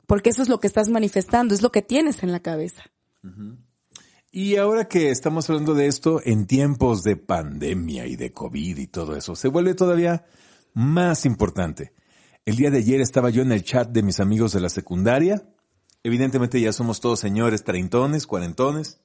porque 0.07 0.31
eso 0.31 0.41
es 0.41 0.49
lo 0.49 0.59
que 0.59 0.65
estás 0.65 0.89
manifestando, 0.89 1.53
es 1.53 1.61
lo 1.61 1.71
que 1.71 1.83
tienes 1.83 2.23
en 2.23 2.31
la 2.31 2.39
cabeza. 2.39 2.81
Y 4.31 4.55
ahora 4.55 4.87
que 4.87 5.11
estamos 5.11 5.47
hablando 5.47 5.75
de 5.75 5.85
esto 5.85 6.19
en 6.25 6.47
tiempos 6.47 7.03
de 7.03 7.17
pandemia 7.17 8.07
y 8.07 8.15
de 8.15 8.33
COVID 8.33 8.79
y 8.79 8.87
todo 8.87 9.15
eso, 9.15 9.35
se 9.35 9.47
vuelve 9.47 9.75
todavía 9.75 10.25
más 10.73 11.27
importante. 11.27 11.93
El 12.45 12.55
día 12.55 12.71
de 12.71 12.79
ayer 12.79 12.99
estaba 12.99 13.29
yo 13.29 13.43
en 13.43 13.51
el 13.51 13.61
chat 13.61 13.91
de 13.91 14.01
mis 14.01 14.19
amigos 14.19 14.53
de 14.53 14.61
la 14.61 14.69
secundaria. 14.69 15.43
Evidentemente 16.03 16.59
ya 16.59 16.73
somos 16.73 16.99
todos 16.99 17.19
señores 17.19 17.63
treintones, 17.63 18.27
cuarentones. 18.27 18.99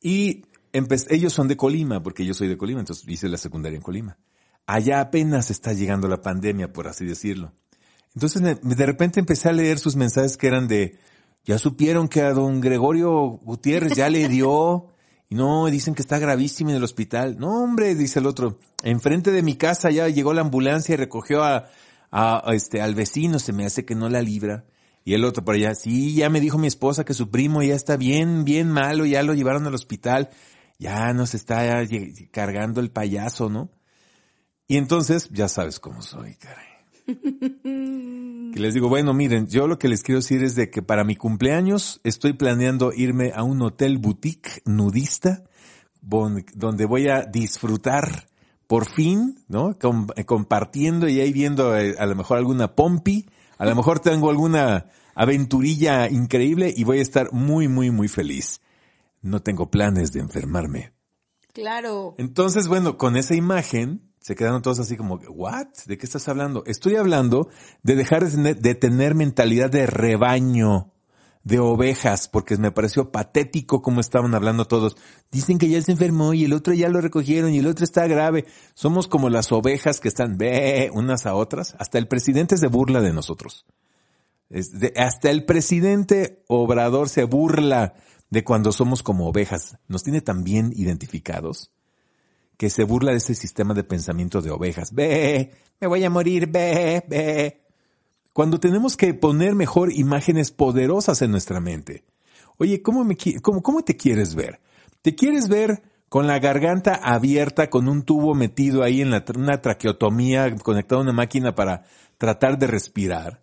Y 0.00 0.44
ellos 0.72 1.32
son 1.32 1.48
de 1.48 1.56
Colima, 1.56 2.02
porque 2.02 2.24
yo 2.24 2.34
soy 2.34 2.48
de 2.48 2.56
Colima, 2.56 2.80
entonces 2.80 3.08
hice 3.08 3.28
la 3.28 3.38
secundaria 3.38 3.76
en 3.76 3.82
Colima. 3.82 4.18
Allá 4.66 5.00
apenas 5.00 5.50
está 5.50 5.72
llegando 5.72 6.08
la 6.08 6.20
pandemia, 6.20 6.72
por 6.72 6.88
así 6.88 7.06
decirlo. 7.06 7.52
Entonces 8.14 8.42
de 8.62 8.86
repente 8.86 9.20
empecé 9.20 9.48
a 9.48 9.52
leer 9.52 9.78
sus 9.78 9.94
mensajes 9.94 10.36
que 10.36 10.46
eran 10.46 10.66
de, 10.68 10.98
ya 11.44 11.58
supieron 11.58 12.08
que 12.08 12.22
a 12.22 12.32
don 12.32 12.60
Gregorio 12.60 13.12
Gutiérrez 13.42 13.94
ya 13.94 14.10
le 14.10 14.28
dio. 14.28 14.88
Y 15.28 15.34
no, 15.34 15.66
dicen 15.66 15.94
que 15.94 16.02
está 16.02 16.18
gravísimo 16.18 16.70
en 16.70 16.76
el 16.76 16.84
hospital. 16.84 17.36
No, 17.38 17.62
hombre, 17.62 17.94
dice 17.94 18.18
el 18.18 18.26
otro. 18.26 18.58
Enfrente 18.82 19.30
de 19.30 19.42
mi 19.42 19.56
casa 19.56 19.90
ya 19.90 20.08
llegó 20.08 20.32
la 20.34 20.40
ambulancia 20.40 20.94
y 20.94 20.96
recogió 20.96 21.44
a, 21.44 21.68
a, 22.10 22.50
a 22.50 22.54
este, 22.54 22.80
al 22.80 22.94
vecino 22.94 23.38
se 23.38 23.52
me 23.52 23.66
hace 23.66 23.84
que 23.84 23.94
no 23.94 24.08
la 24.08 24.22
libra. 24.22 24.64
Y 25.06 25.14
el 25.14 25.24
otro 25.24 25.44
por 25.44 25.54
allá, 25.54 25.72
sí, 25.76 26.14
ya 26.16 26.28
me 26.30 26.40
dijo 26.40 26.58
mi 26.58 26.66
esposa 26.66 27.04
que 27.04 27.14
su 27.14 27.30
primo 27.30 27.62
ya 27.62 27.76
está 27.76 27.96
bien, 27.96 28.44
bien 28.44 28.68
malo, 28.68 29.06
ya 29.06 29.22
lo 29.22 29.34
llevaron 29.34 29.64
al 29.64 29.74
hospital, 29.76 30.30
ya 30.80 31.12
nos 31.12 31.32
está 31.32 31.84
cargando 32.32 32.80
el 32.80 32.90
payaso, 32.90 33.48
¿no? 33.48 33.70
Y 34.66 34.78
entonces, 34.78 35.28
ya 35.30 35.46
sabes 35.48 35.78
cómo 35.78 36.02
soy, 36.02 36.34
caray. 36.34 36.66
Que 38.52 38.60
les 38.60 38.74
digo, 38.74 38.88
bueno, 38.88 39.14
miren, 39.14 39.46
yo 39.46 39.68
lo 39.68 39.78
que 39.78 39.86
les 39.86 40.02
quiero 40.02 40.20
decir 40.20 40.42
es 40.42 40.56
de 40.56 40.70
que 40.70 40.82
para 40.82 41.04
mi 41.04 41.14
cumpleaños 41.14 42.00
estoy 42.02 42.32
planeando 42.32 42.92
irme 42.92 43.30
a 43.32 43.44
un 43.44 43.62
hotel 43.62 43.98
boutique 43.98 44.62
nudista 44.64 45.44
donde 46.00 46.86
voy 46.86 47.08
a 47.08 47.22
disfrutar 47.26 48.26
por 48.66 48.88
fin, 48.88 49.44
¿no? 49.46 49.78
Com- 49.78 50.08
compartiendo 50.24 51.08
y 51.08 51.20
ahí 51.20 51.32
viendo 51.32 51.76
eh, 51.76 51.94
a 51.98 52.06
lo 52.06 52.16
mejor 52.16 52.38
alguna 52.38 52.74
pompi, 52.74 53.26
a 53.58 53.66
lo 53.66 53.74
mejor 53.74 54.00
tengo 54.00 54.30
alguna 54.30 54.86
aventurilla 55.14 56.08
increíble 56.08 56.72
y 56.76 56.84
voy 56.84 56.98
a 56.98 57.02
estar 57.02 57.32
muy, 57.32 57.68
muy, 57.68 57.90
muy 57.90 58.08
feliz. 58.08 58.60
No 59.22 59.40
tengo 59.42 59.70
planes 59.70 60.12
de 60.12 60.20
enfermarme. 60.20 60.92
Claro. 61.52 62.14
Entonces, 62.18 62.68
bueno, 62.68 62.98
con 62.98 63.16
esa 63.16 63.34
imagen 63.34 64.12
se 64.20 64.34
quedaron 64.34 64.60
todos 64.60 64.80
así 64.80 64.96
como, 64.96 65.16
¿what? 65.28 65.68
¿De 65.86 65.96
qué 65.96 66.04
estás 66.04 66.28
hablando? 66.28 66.64
Estoy 66.66 66.96
hablando 66.96 67.48
de 67.82 67.94
dejar 67.94 68.28
de 68.28 68.74
tener, 68.74 69.14
mentalidad 69.14 69.70
de 69.70 69.86
rebaño, 69.86 70.92
de 71.46 71.60
ovejas, 71.60 72.26
porque 72.26 72.56
me 72.56 72.72
pareció 72.72 73.12
patético 73.12 73.80
como 73.80 74.00
estaban 74.00 74.34
hablando 74.34 74.64
todos. 74.64 74.96
Dicen 75.30 75.58
que 75.58 75.68
ya 75.68 75.80
se 75.80 75.92
enfermó 75.92 76.34
y 76.34 76.42
el 76.42 76.52
otro 76.52 76.74
ya 76.74 76.88
lo 76.88 77.00
recogieron 77.00 77.54
y 77.54 77.60
el 77.60 77.68
otro 77.68 77.84
está 77.84 78.08
grave. 78.08 78.46
Somos 78.74 79.06
como 79.06 79.30
las 79.30 79.52
ovejas 79.52 80.00
que 80.00 80.08
están 80.08 80.38
ve 80.38 80.90
unas 80.92 81.24
a 81.24 81.36
otras. 81.36 81.76
Hasta 81.78 81.98
el 81.98 82.08
presidente 82.08 82.56
se 82.56 82.66
burla 82.66 83.00
de 83.00 83.12
nosotros. 83.12 83.64
Hasta 84.96 85.30
el 85.30 85.44
presidente 85.44 86.42
Obrador 86.48 87.08
se 87.08 87.22
burla 87.22 87.94
de 88.28 88.42
cuando 88.42 88.72
somos 88.72 89.04
como 89.04 89.28
ovejas. 89.28 89.78
Nos 89.86 90.02
tiene 90.02 90.22
tan 90.22 90.42
bien 90.42 90.72
identificados 90.74 91.70
que 92.56 92.70
se 92.70 92.82
burla 92.82 93.12
de 93.12 93.18
ese 93.18 93.36
sistema 93.36 93.72
de 93.72 93.84
pensamiento 93.84 94.42
de 94.42 94.50
ovejas. 94.50 94.92
Ve, 94.92 95.52
me 95.80 95.86
voy 95.86 96.02
a 96.02 96.10
morir, 96.10 96.48
ve, 96.48 97.04
ve. 97.06 97.65
Cuando 98.36 98.60
tenemos 98.60 98.98
que 98.98 99.14
poner 99.14 99.54
mejor 99.54 99.90
imágenes 99.90 100.50
poderosas 100.50 101.22
en 101.22 101.30
nuestra 101.30 101.58
mente. 101.58 102.04
Oye, 102.58 102.82
¿cómo, 102.82 103.02
te 103.82 103.96
quieres 103.96 104.34
ver? 104.34 104.60
¿Te 105.00 105.14
quieres 105.14 105.48
ver 105.48 105.82
con 106.10 106.26
la 106.26 106.38
garganta 106.38 106.96
abierta, 107.02 107.70
con 107.70 107.88
un 107.88 108.02
tubo 108.02 108.34
metido 108.34 108.82
ahí 108.82 109.00
en 109.00 109.10
la, 109.10 109.24
una 109.34 109.62
traqueotomía, 109.62 110.54
conectado 110.56 111.00
a 111.00 111.04
una 111.04 111.14
máquina 111.14 111.54
para 111.54 111.84
tratar 112.18 112.58
de 112.58 112.66
respirar? 112.66 113.42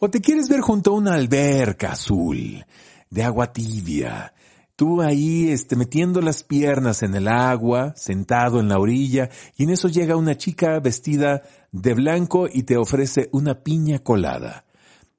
¿O 0.00 0.10
te 0.10 0.20
quieres 0.20 0.48
ver 0.48 0.62
junto 0.62 0.90
a 0.90 0.94
una 0.94 1.14
alberca 1.14 1.92
azul, 1.92 2.66
de 3.10 3.22
agua 3.22 3.52
tibia? 3.52 4.34
Tú 4.76 5.02
ahí, 5.02 5.50
este, 5.50 5.76
metiendo 5.76 6.20
las 6.20 6.42
piernas 6.42 7.04
en 7.04 7.14
el 7.14 7.28
agua, 7.28 7.94
sentado 7.96 8.58
en 8.58 8.68
la 8.68 8.78
orilla, 8.78 9.30
y 9.56 9.64
en 9.64 9.70
eso 9.70 9.88
llega 9.88 10.16
una 10.16 10.36
chica 10.36 10.80
vestida 10.80 11.42
de 11.70 11.94
blanco 11.94 12.48
y 12.52 12.64
te 12.64 12.76
ofrece 12.76 13.28
una 13.32 13.62
piña 13.62 14.00
colada. 14.00 14.64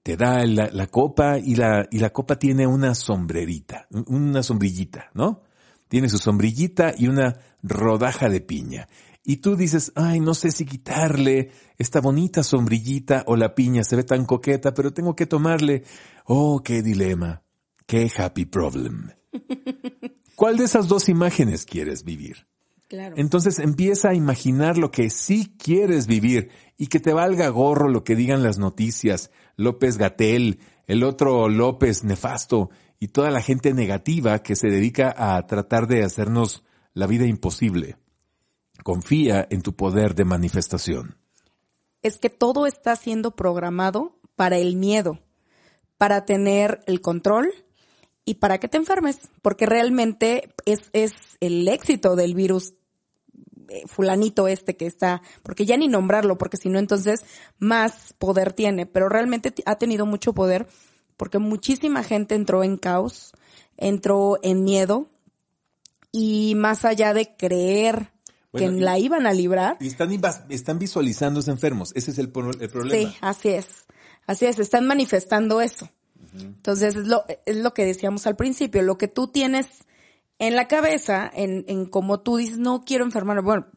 Te 0.04 0.18
da 0.18 0.46
la, 0.46 0.70
la 0.72 0.88
copa 0.88 1.40
y 1.40 1.56
la, 1.56 1.88
y 1.90 2.00
la 2.00 2.12
copa 2.12 2.38
tiene 2.38 2.68
una 2.68 2.94
sombrerita, 2.96 3.88
una 4.08 4.44
sombrillita, 4.44 5.10
¿no? 5.14 5.44
Tiene 5.88 6.10
su 6.10 6.18
sombrillita 6.18 6.94
y 6.98 7.08
una 7.08 7.38
rodaja 7.64 8.28
de 8.28 8.42
piña. 8.42 8.90
Y 9.24 9.38
tú 9.38 9.56
dices, 9.56 9.92
ay, 9.96 10.20
no 10.20 10.34
sé 10.36 10.52
si 10.52 10.66
quitarle 10.66 11.52
esta 11.78 12.02
bonita 12.02 12.44
sombrillita 12.44 13.24
o 13.26 13.36
la 13.36 13.56
piña, 13.56 13.84
se 13.84 13.96
ve 13.96 14.04
tan 14.04 14.26
coqueta, 14.26 14.74
pero 14.74 14.94
tengo 14.94 15.16
que 15.16 15.26
tomarle. 15.26 15.84
Oh, 16.26 16.62
qué 16.64 16.84
dilema. 16.84 17.42
Qué 17.88 18.12
happy 18.16 18.46
problem. 18.46 19.10
¿Cuál 20.36 20.58
de 20.58 20.66
esas 20.66 20.88
dos 20.88 21.10
imágenes 21.10 21.66
quieres 21.66 22.04
vivir? 22.04 22.48
Claro. 22.88 23.16
Entonces 23.18 23.60
empieza 23.60 24.10
a 24.10 24.16
imaginar 24.16 24.78
lo 24.78 24.92
que 24.92 25.10
sí 25.10 25.56
quieres 25.58 26.06
vivir 26.06 26.50
y 26.78 26.88
que 26.88 27.00
te 27.00 27.14
valga 27.14 27.50
gorro 27.50 27.90
lo 27.90 28.04
que 28.04 28.16
digan 28.16 28.44
las 28.44 28.60
noticias, 28.60 29.32
López 29.56 29.98
Gatel, 29.98 30.60
el 30.86 31.04
otro 31.04 31.50
López 31.50 32.04
nefasto 32.04 32.70
y 33.00 33.08
toda 33.08 33.32
la 33.32 33.42
gente 33.42 33.74
negativa 33.74 34.44
que 34.44 34.56
se 34.56 34.68
dedica 34.68 35.14
a 35.18 35.46
tratar 35.48 35.88
de 35.88 36.04
hacernos 36.04 36.64
la 36.94 37.08
vida 37.08 37.26
imposible. 37.26 37.98
Confía 38.84 39.48
en 39.50 39.62
tu 39.62 39.76
poder 39.76 40.16
de 40.16 40.26
manifestación. 40.26 41.18
es 42.04 42.20
que 42.20 42.30
todo 42.30 42.68
está 42.68 42.96
siendo 42.96 43.36
programado 43.36 44.20
para 44.36 44.58
el 44.58 44.76
miedo, 44.76 45.20
para 45.98 46.26
tener 46.26 46.82
el 46.86 47.02
control 47.02 47.52
y 48.26 48.36
para 48.36 48.60
que 48.60 48.68
te 48.68 48.78
enfermes, 48.78 49.30
porque 49.42 49.66
realmente 49.66 50.50
es, 50.66 50.90
es 50.94 51.14
el 51.40 51.68
éxito 51.68 52.16
del 52.16 52.34
virus 52.34 52.74
eh, 53.70 53.84
fulanito 53.88 54.48
este 54.48 54.76
que 54.76 54.88
está, 54.88 55.22
porque 55.44 55.66
ya 55.66 55.78
ni 55.78 55.88
nombrarlo, 55.88 56.38
porque 56.38 56.58
si 56.58 56.70
no 56.70 56.80
entonces 56.80 57.24
más 57.60 58.14
poder 58.18 58.54
tiene, 58.54 58.86
pero 58.86 59.10
realmente 59.10 59.54
ha 59.66 59.76
tenido 59.76 60.06
mucho 60.06 60.34
poder 60.34 60.68
porque 61.18 61.40
muchísima 61.40 62.04
gente 62.04 62.36
entró 62.36 62.64
en 62.64 62.78
caos, 62.78 63.34
entró 63.78 64.38
en 64.44 64.64
miedo 64.64 65.08
y 66.12 66.56
más 66.56 66.86
allá 66.86 67.14
de 67.14 67.36
creer 67.36 68.12
Bueno, 68.52 68.76
que 68.78 68.82
la 68.84 69.00
iban 69.00 69.28
a 69.28 69.34
librar, 69.34 69.78
Y 69.80 69.88
están, 69.88 70.12
están 70.50 70.80
visualizándose 70.80 71.52
enfermos. 71.52 71.92
Ese 71.96 72.12
es 72.12 72.18
el, 72.18 72.32
el 72.60 72.70
problema. 72.70 73.12
Sí, 73.12 73.18
así 73.22 73.50
es. 73.50 73.86
Así 74.28 74.46
es, 74.46 74.58
están 74.60 74.88
manifestando 74.88 75.62
eso. 75.62 75.90
Entonces, 76.40 76.96
es 76.96 77.08
lo, 77.08 77.24
es 77.46 77.58
lo 77.58 77.74
que 77.74 77.86
decíamos 77.86 78.28
al 78.28 78.36
principio, 78.36 78.82
lo 78.82 78.98
que 78.98 79.08
tú 79.08 79.28
tienes 79.28 79.86
en 80.40 80.56
la 80.56 80.68
cabeza, 80.68 81.32
en, 81.34 81.66
en 81.68 81.86
como 81.86 82.20
tú 82.20 82.38
dices, 82.38 82.58
no 82.58 82.84
quiero 82.84 83.06
enfermarme, 83.06 83.42
bueno, 83.42 83.68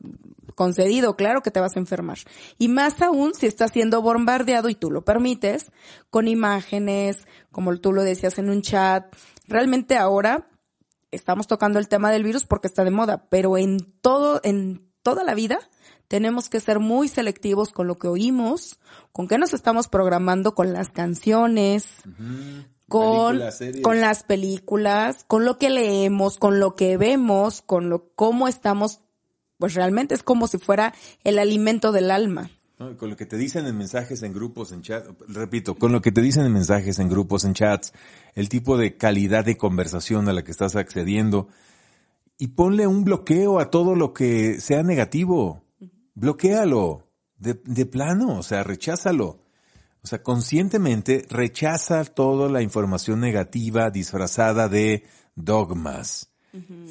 concedido, 0.58 1.14
claro 1.14 1.40
que 1.40 1.52
te 1.52 1.60
vas 1.60 1.76
a 1.76 1.78
enfermar. 1.78 2.18
Y 2.58 2.66
más 2.66 3.00
aún 3.00 3.32
si 3.32 3.46
estás 3.46 3.70
siendo 3.70 4.02
bombardeado 4.02 4.68
y 4.68 4.74
tú 4.74 4.90
lo 4.90 5.04
permites, 5.04 5.70
con 6.10 6.26
imágenes, 6.26 7.28
como 7.52 7.76
tú 7.76 7.92
lo 7.92 8.02
decías 8.02 8.38
en 8.38 8.50
un 8.50 8.60
chat. 8.60 9.06
Realmente 9.46 9.96
ahora 9.96 10.48
estamos 11.12 11.46
tocando 11.46 11.78
el 11.78 11.88
tema 11.88 12.10
del 12.10 12.24
virus 12.24 12.44
porque 12.44 12.66
está 12.66 12.82
de 12.82 12.90
moda, 12.90 13.28
pero 13.30 13.56
en 13.56 13.78
todo, 14.00 14.40
en 14.42 14.90
toda 15.02 15.22
la 15.22 15.34
vida 15.34 15.60
tenemos 16.08 16.48
que 16.48 16.60
ser 16.60 16.80
muy 16.80 17.08
selectivos 17.08 17.70
con 17.70 17.86
lo 17.86 17.96
que 17.96 18.08
oímos, 18.08 18.80
con 19.12 19.28
qué 19.28 19.38
nos 19.38 19.52
estamos 19.52 19.88
programando 19.88 20.54
con 20.54 20.72
las 20.72 20.88
canciones, 20.90 21.86
con, 22.88 23.38
las 23.38 24.22
películas, 24.22 25.24
con 25.28 25.44
lo 25.44 25.58
que 25.58 25.68
leemos, 25.68 26.38
con 26.38 26.58
lo 26.58 26.74
que 26.74 26.96
vemos, 26.96 27.60
con 27.60 27.90
lo, 27.90 28.08
cómo 28.14 28.48
estamos, 28.48 29.00
pues 29.58 29.74
realmente 29.74 30.14
es 30.14 30.22
como 30.22 30.48
si 30.48 30.58
fuera 30.58 30.94
el 31.24 31.38
alimento 31.38 31.92
del 31.92 32.10
alma. 32.10 32.50
¿no? 32.78 32.96
Con 32.96 33.10
lo 33.10 33.16
que 33.16 33.26
te 33.26 33.36
dicen 33.36 33.66
en 33.66 33.76
mensajes 33.76 34.22
en 34.22 34.32
grupos, 34.32 34.72
en 34.72 34.80
chat, 34.80 35.04
repito, 35.26 35.74
con 35.74 35.92
lo 35.92 36.00
que 36.00 36.12
te 36.12 36.22
dicen 36.22 36.46
en 36.46 36.52
mensajes 36.52 36.98
en 36.98 37.10
grupos, 37.10 37.44
en 37.44 37.52
chats, 37.52 37.92
el 38.34 38.48
tipo 38.48 38.78
de 38.78 38.96
calidad 38.96 39.44
de 39.44 39.58
conversación 39.58 40.26
a 40.28 40.32
la 40.32 40.42
que 40.42 40.52
estás 40.52 40.74
accediendo, 40.74 41.48
y 42.38 42.48
ponle 42.48 42.86
un 42.86 43.04
bloqueo 43.04 43.58
a 43.58 43.70
todo 43.70 43.96
lo 43.96 44.14
que 44.14 44.60
sea 44.60 44.82
negativo. 44.82 45.64
Bloquéalo, 46.18 47.06
de, 47.36 47.54
de 47.64 47.86
plano, 47.86 48.38
o 48.38 48.42
sea, 48.42 48.64
recházalo. 48.64 49.38
O 50.02 50.06
sea, 50.06 50.22
conscientemente 50.22 51.24
rechaza 51.28 52.04
toda 52.04 52.48
la 52.48 52.62
información 52.62 53.20
negativa 53.20 53.90
disfrazada 53.90 54.68
de 54.68 55.04
dogmas. 55.36 56.30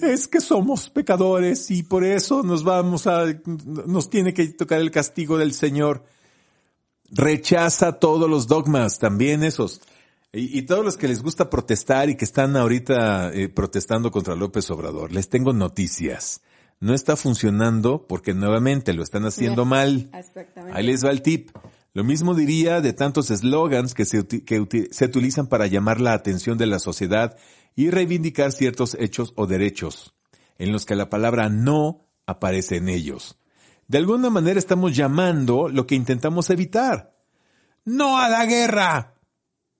Es 0.01 0.27
que 0.27 0.39
somos 0.39 0.89
pecadores 0.89 1.71
y 1.71 1.83
por 1.83 2.05
eso 2.05 2.41
nos 2.43 2.63
vamos 2.63 3.05
a, 3.07 3.25
nos 3.45 4.09
tiene 4.09 4.33
que 4.33 4.47
tocar 4.49 4.79
el 4.79 4.91
castigo 4.91 5.37
del 5.37 5.53
Señor. 5.53 6.05
Rechaza 7.09 7.99
todos 7.99 8.29
los 8.29 8.47
dogmas, 8.47 8.99
también 8.99 9.43
esos. 9.43 9.81
Y, 10.31 10.59
y 10.59 10.61
todos 10.61 10.85
los 10.85 10.95
que 10.95 11.07
les 11.07 11.21
gusta 11.21 11.49
protestar 11.49 12.09
y 12.09 12.15
que 12.15 12.25
están 12.25 12.55
ahorita 12.55 13.33
eh, 13.33 13.49
protestando 13.49 14.11
contra 14.11 14.35
López 14.35 14.69
Obrador, 14.71 15.11
les 15.11 15.27
tengo 15.27 15.51
noticias. 15.51 16.41
No 16.79 16.93
está 16.93 17.15
funcionando 17.15 18.05
porque 18.07 18.33
nuevamente 18.33 18.93
lo 18.93 19.03
están 19.03 19.25
haciendo 19.25 19.65
mal. 19.65 20.09
Exactamente. 20.13 20.77
Ahí 20.77 20.85
les 20.85 21.03
va 21.03 21.09
el 21.09 21.21
tip. 21.21 21.49
Lo 21.93 22.03
mismo 22.03 22.35
diría 22.35 22.81
de 22.81 22.93
tantos 22.93 23.31
eslogans 23.31 23.95
que, 23.95 24.05
se, 24.05 24.27
que 24.27 24.87
se 24.91 25.05
utilizan 25.05 25.47
para 25.47 25.65
llamar 25.65 25.99
la 25.99 26.13
atención 26.13 26.57
de 26.57 26.67
la 26.67 26.77
sociedad 26.77 27.35
y 27.75 27.89
reivindicar 27.89 28.51
ciertos 28.51 28.95
hechos 28.99 29.33
o 29.35 29.47
derechos, 29.47 30.13
en 30.59 30.71
los 30.71 30.85
que 30.85 30.95
la 30.95 31.09
palabra 31.09 31.49
no 31.49 32.05
aparece 32.27 32.77
en 32.77 32.89
ellos. 32.89 33.39
De 33.87 33.97
alguna 33.97 34.29
manera 34.29 34.59
estamos 34.59 34.95
llamando 34.95 35.69
lo 35.69 35.87
que 35.87 35.95
intentamos 35.95 36.49
evitar. 36.49 37.15
¡No 37.85 38.17
a 38.19 38.29
la 38.29 38.45
guerra! 38.45 39.15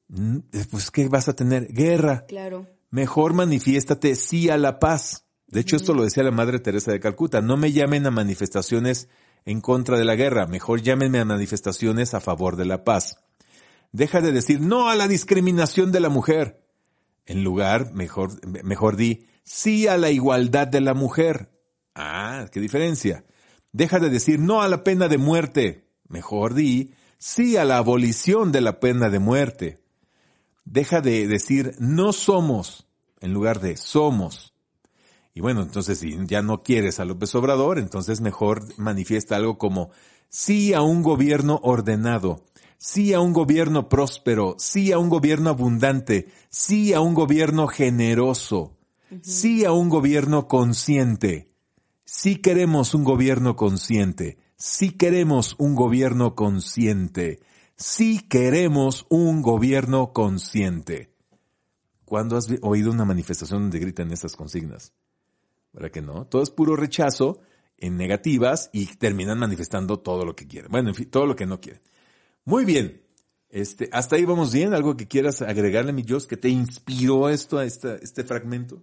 Mm, 0.08 0.38
Pues, 0.72 0.90
¿qué 0.92 1.08
vas 1.10 1.28
a 1.28 1.36
tener? 1.36 1.68
Guerra. 1.74 2.26
Claro. 2.26 2.66
Mejor 2.90 3.34
manifiéstate 3.34 4.16
sí 4.16 4.50
a 4.50 4.58
la 4.58 4.80
paz. 4.80 5.27
De 5.48 5.62
hecho, 5.62 5.78
esto 5.78 5.94
lo 5.94 6.04
decía 6.04 6.24
la 6.24 6.32
Madre 6.32 6.60
Teresa 6.60 6.92
de 6.92 7.00
Calcuta. 7.00 7.42
No 7.42 7.56
me 7.58 7.72
llamen 7.72 8.06
a 8.06 8.12
manifestaciones 8.12 9.08
en 9.46 9.62
contra 9.62 9.98
de 9.98 10.04
la 10.04 10.16
guerra, 10.16 10.46
mejor 10.46 10.82
llámenme 10.82 11.20
a 11.20 11.26
manifestaciones 11.26 12.14
a 12.14 12.20
favor 12.20 12.58
de 12.58 12.66
la 12.66 12.84
paz. 12.84 13.24
Deja 13.94 14.20
de 14.20 14.34
decir 14.34 14.60
no 14.60 14.90
a 14.90 14.96
la 14.96 15.08
discriminación 15.08 15.94
de 15.94 16.02
la 16.02 16.10
mujer. 16.10 16.68
En 17.26 17.46
lugar, 17.46 17.94
mejor, 17.94 18.46
mejor 18.64 18.98
di 18.98 19.26
sí 19.44 19.88
a 19.88 19.98
la 19.98 20.12
igualdad 20.12 20.68
de 20.68 20.82
la 20.82 20.94
mujer. 20.94 21.50
Ah, 21.96 22.48
qué 22.52 22.60
diferencia. 22.60 23.24
Deja 23.72 24.00
de 24.00 24.10
decir 24.10 24.40
no 24.40 24.62
a 24.62 24.68
la 24.68 24.84
pena 24.84 25.08
de 25.08 25.18
muerte. 25.18 25.88
Mejor 26.10 26.54
di 26.54 26.94
sí 27.18 27.56
a 27.56 27.64
la 27.64 27.78
abolición 27.78 28.52
de 28.52 28.62
la 28.62 28.82
pena 28.82 29.10
de 29.10 29.20
muerte. 29.20 29.82
Deja 30.66 31.00
de 31.00 31.26
decir 31.28 31.76
no 31.80 32.12
somos 32.12 32.86
en 33.22 33.34
lugar 33.34 33.62
de 33.62 33.78
somos. 33.78 34.57
Y 35.38 35.40
bueno, 35.40 35.62
entonces 35.62 36.00
si 36.00 36.18
ya 36.26 36.42
no 36.42 36.64
quieres 36.64 37.00
a 37.00 37.06
López 37.06 37.36
Obrador, 37.36 37.78
entonces 37.78 38.22
mejor 38.22 38.64
manifiesta 38.78 39.36
algo 39.36 39.60
como 39.60 39.92
sí 40.30 40.74
a 40.74 40.82
un 40.82 41.04
gobierno 41.04 41.60
ordenado, 41.62 42.44
sí 42.80 43.14
a 43.14 43.20
un 43.20 43.34
gobierno 43.34 43.88
próspero, 43.88 44.56
sí 44.58 44.92
a 44.92 44.98
un 44.98 45.10
gobierno 45.10 45.52
abundante, 45.52 46.28
sí 46.50 46.92
a 46.94 47.02
un 47.02 47.14
gobierno 47.14 47.68
generoso, 47.68 48.80
sí 49.22 49.64
a 49.64 49.74
un 49.74 49.90
gobierno 49.90 50.48
consciente. 50.48 51.50
Sí 52.04 52.38
queremos 52.38 52.96
un 52.96 53.04
gobierno 53.04 53.56
consciente, 53.56 54.40
sí 54.56 54.90
queremos 54.90 55.54
un 55.60 55.76
gobierno 55.76 56.34
consciente, 56.34 57.42
sí 57.76 58.22
queremos 58.28 59.06
un 59.10 59.44
gobierno 59.44 60.14
consciente. 60.14 61.14
¿Cuándo 62.06 62.38
has 62.38 62.48
oído 62.64 62.90
una 62.90 63.06
manifestación 63.06 63.62
donde 63.62 63.78
gritan 63.78 64.12
estas 64.12 64.36
consignas? 64.36 64.94
¿Verdad 65.78 65.92
que 65.92 66.02
no? 66.02 66.26
Todo 66.26 66.42
es 66.42 66.50
puro 66.50 66.76
rechazo 66.76 67.40
en 67.78 67.98
negativas 67.98 68.72
y 68.74 68.88
terminan 68.88 69.38
manifestando 69.38 70.00
todo 70.00 70.26
lo 70.26 70.36
que 70.36 70.48
quieren. 70.48 70.72
Bueno, 70.72 70.90
en 70.90 70.96
fin, 70.96 71.08
todo 71.08 71.28
lo 71.28 71.36
que 71.36 71.46
no 71.46 71.62
quieren. 71.62 71.84
Muy 72.46 72.66
bien. 72.66 73.04
Este, 73.50 73.88
hasta 73.92 74.16
ahí 74.16 74.26
vamos 74.26 74.52
bien. 74.52 74.74
¿Algo 74.74 74.98
que 74.98 75.08
quieras 75.08 75.44
agregarle, 75.44 75.94
mi 75.94 76.02
Dios, 76.02 76.26
que 76.26 76.36
te 76.36 76.50
inspiró 76.50 77.30
esto, 77.30 77.60
a 77.60 77.66
este 77.66 78.24
fragmento? 78.24 78.82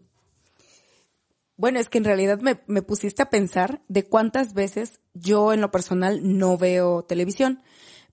Bueno, 1.56 1.80
es 1.80 1.88
que 1.88 1.98
en 1.98 2.04
realidad 2.04 2.40
me, 2.40 2.60
me, 2.68 2.82
pusiste 2.82 3.22
a 3.22 3.30
pensar 3.30 3.82
de 3.88 4.04
cuántas 4.04 4.54
veces 4.54 5.00
yo 5.14 5.52
en 5.52 5.60
lo 5.60 5.72
personal 5.72 6.20
no 6.38 6.56
veo 6.56 7.02
televisión, 7.02 7.60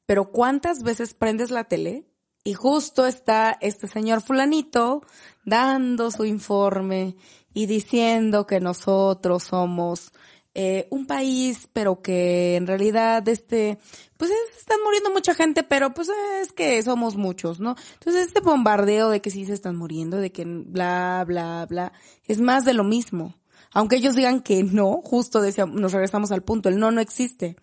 pero 0.08 0.32
cuántas 0.32 0.82
veces 0.82 1.14
prendes 1.14 1.52
la 1.52 1.66
tele 1.66 2.08
y 2.44 2.56
justo 2.56 3.06
está 3.06 3.58
este 3.62 3.88
señor 3.88 4.22
fulanito 4.22 5.04
dando 5.46 6.10
su 6.10 6.26
informe 6.26 7.16
y 7.54 7.66
diciendo 7.66 8.48
que 8.48 8.60
nosotros 8.60 9.44
somos 9.44 10.12
eh, 10.54 10.88
un 10.90 11.08
país, 11.08 11.70
pero 11.72 12.02
que 12.02 12.58
en 12.58 12.68
realidad 12.68 13.26
este, 13.30 13.78
pues 14.18 14.32
están 14.58 14.80
muriendo 14.84 15.10
mucha 15.12 15.34
gente, 15.34 15.64
pero 15.64 15.94
pues 15.94 16.10
es 16.42 16.52
que 16.52 16.82
somos 16.84 17.16
muchos, 17.16 17.62
¿no? 17.62 17.76
Entonces 17.94 18.28
este 18.28 18.42
bombardeo 18.42 19.10
de 19.10 19.22
que 19.22 19.30
sí 19.30 19.46
se 19.46 19.54
están 19.54 19.78
muriendo, 19.78 20.18
de 20.18 20.34
que 20.34 20.44
bla, 20.46 21.24
bla, 21.26 21.66
bla, 21.70 21.94
es 22.26 22.42
más 22.42 22.66
de 22.66 22.74
lo 22.74 22.84
mismo. 22.84 23.38
Aunque 23.74 23.96
ellos 23.96 24.16
digan 24.16 24.42
que 24.42 24.64
no, 24.64 25.02
justo 25.02 25.42
decíamos, 25.42 25.80
nos 25.80 25.94
regresamos 25.94 26.34
al 26.34 26.44
punto, 26.44 26.68
el 26.68 26.80
no 26.80 26.92
no 26.92 27.00
existe. 27.00 27.56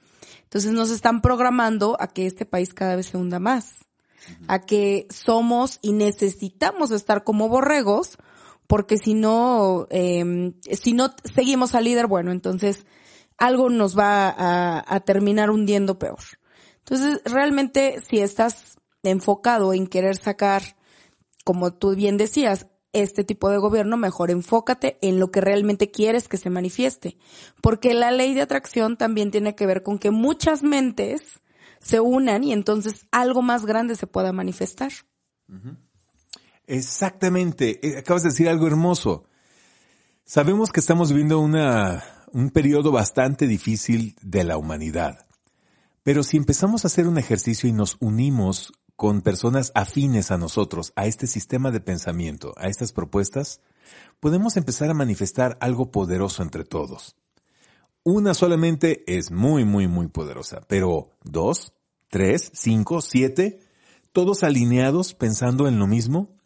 Entonces 0.45 0.73
nos 0.73 0.91
están 0.91 1.21
programando 1.21 1.95
a 2.01 2.07
que 2.07 2.27
este 2.27 2.47
país 2.47 2.73
cada 2.73 2.97
vez 2.97 3.09
se 3.09 3.19
hunda 3.19 3.39
más, 3.39 3.85
a 4.47 4.61
que 4.61 5.07
somos 5.11 5.79
y 5.83 5.93
necesitamos 5.93 6.91
estar 6.91 7.23
como 7.23 7.51
borregos 7.51 8.17
porque 8.69 8.99
si 8.99 9.15
no, 9.15 9.89
eh, 9.91 10.53
si 10.71 10.93
no 10.93 11.13
seguimos 11.25 11.75
al 11.75 11.85
líder, 11.85 12.07
bueno, 12.07 12.31
entonces 12.31 12.87
algo 13.37 13.71
nos 13.71 13.99
va 13.99 14.29
a, 14.29 14.85
a 14.87 15.01
terminar 15.01 15.51
hundiendo 15.51 15.99
peor. 15.99 16.21
Entonces, 16.79 17.21
realmente, 17.25 18.01
si 18.09 18.21
estás 18.21 18.79
enfocado 19.03 19.73
en 19.73 19.87
querer 19.87 20.17
sacar, 20.17 20.63
como 21.45 21.73
tú 21.73 21.95
bien 21.97 22.17
decías, 22.17 22.67
este 22.93 23.25
tipo 23.25 23.51
de 23.51 23.59
gobierno, 23.59 23.97
mejor 23.97 24.31
enfócate 24.31 24.99
en 25.03 25.19
lo 25.19 25.31
que 25.31 25.41
realmente 25.41 25.91
quieres 25.91 26.29
que 26.29 26.37
se 26.37 26.51
manifieste. 26.51 27.17
Porque 27.63 27.95
la 27.95 28.11
ley 28.11 28.35
de 28.35 28.43
atracción 28.43 28.97
también 28.97 29.31
tiene 29.31 29.55
que 29.55 29.67
ver 29.67 29.83
con 29.83 29.99
que 29.99 30.11
muchas 30.11 30.63
mentes 30.63 31.41
se 31.81 32.01
unan 32.01 32.45
y 32.45 32.53
entonces 32.53 33.07
algo 33.13 33.43
más 33.43 33.67
grande 33.67 33.95
se 33.95 34.07
pueda 34.07 34.33
manifestar. 34.33 34.93
Exactamente. 36.69 37.81
Eh, 37.83 37.99
acabas 37.99 38.23
de 38.23 38.29
decir 38.29 38.49
algo 38.49 38.67
hermoso. 38.67 39.25
Sabemos 40.25 40.71
que 40.71 40.81
estamos 40.81 41.09
viviendo 41.11 41.41
una, 41.41 42.05
un 42.33 42.51
periodo 42.51 42.93
bastante 42.93 43.47
difícil 43.47 44.15
de 44.21 44.45
la 44.45 44.59
humanidad. 44.59 45.27
Pero 46.03 46.23
si 46.23 46.37
empezamos 46.37 46.85
a 46.85 46.89
hacer 46.89 47.09
un 47.09 47.19
ejercicio 47.19 47.69
y 47.69 47.73
nos 47.73 47.97
unimos 48.01 48.73
con 48.97 49.23
personas 49.23 49.73
afines 49.75 50.31
a 50.31 50.37
nosotros, 50.37 50.93
a 50.95 51.07
este 51.07 51.27
sistema 51.27 51.71
de 51.71 51.81
pensamiento, 51.81 52.53
a 52.59 52.69
estas 52.69 52.93
propuestas, 52.93 53.61
podemos 54.21 54.57
empezar 54.57 54.91
a 54.91 54.95
manifestar 54.95 55.57
algo 55.61 55.91
poderoso 55.91 56.43
entre 56.43 56.65
todos. 56.65 57.17
Una 58.03 58.35
solamente 58.35 59.05
es 59.07 59.31
muy, 59.31 59.65
muy, 59.65 59.89
muy 59.89 60.09
poderosa, 60.09 60.61
pero 60.69 61.13
dos, 61.23 61.73
tres, 62.09 62.51
cinco, 62.55 63.01
siete, 63.01 63.61
todos 64.13 64.43
alineados 64.43 65.15
pensando 65.15 65.69
en 65.69 65.79
lo 65.79 65.87
mismo, 65.87 66.38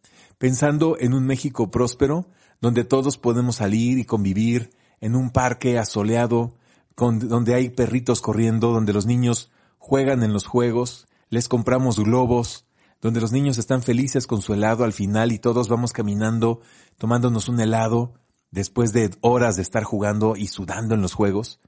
pensando 0.42 0.96
en 0.98 1.14
un 1.14 1.24
México 1.24 1.70
próspero, 1.70 2.26
donde 2.60 2.82
todos 2.82 3.16
podemos 3.16 3.54
salir 3.54 4.00
y 4.00 4.04
convivir 4.04 4.70
en 5.00 5.14
un 5.14 5.30
parque 5.30 5.78
asoleado, 5.78 6.56
donde 6.96 7.54
hay 7.54 7.68
perritos 7.68 8.20
corriendo, 8.20 8.72
donde 8.72 8.92
los 8.92 9.06
niños 9.06 9.52
juegan 9.78 10.24
en 10.24 10.32
los 10.32 10.46
juegos, 10.46 11.06
les 11.28 11.46
compramos 11.46 12.00
globos, 12.00 12.66
donde 13.00 13.20
los 13.20 13.30
niños 13.30 13.56
están 13.56 13.84
felices 13.84 14.26
con 14.26 14.42
su 14.42 14.52
helado 14.52 14.82
al 14.82 14.92
final 14.92 15.30
y 15.30 15.38
todos 15.38 15.68
vamos 15.68 15.92
caminando, 15.92 16.60
tomándonos 16.98 17.48
un 17.48 17.60
helado, 17.60 18.14
después 18.50 18.92
de 18.92 19.10
horas 19.20 19.54
de 19.54 19.62
estar 19.62 19.84
jugando 19.84 20.34
y 20.34 20.48
sudando 20.48 20.96
en 20.96 21.02
los 21.02 21.14
juegos. 21.14 21.60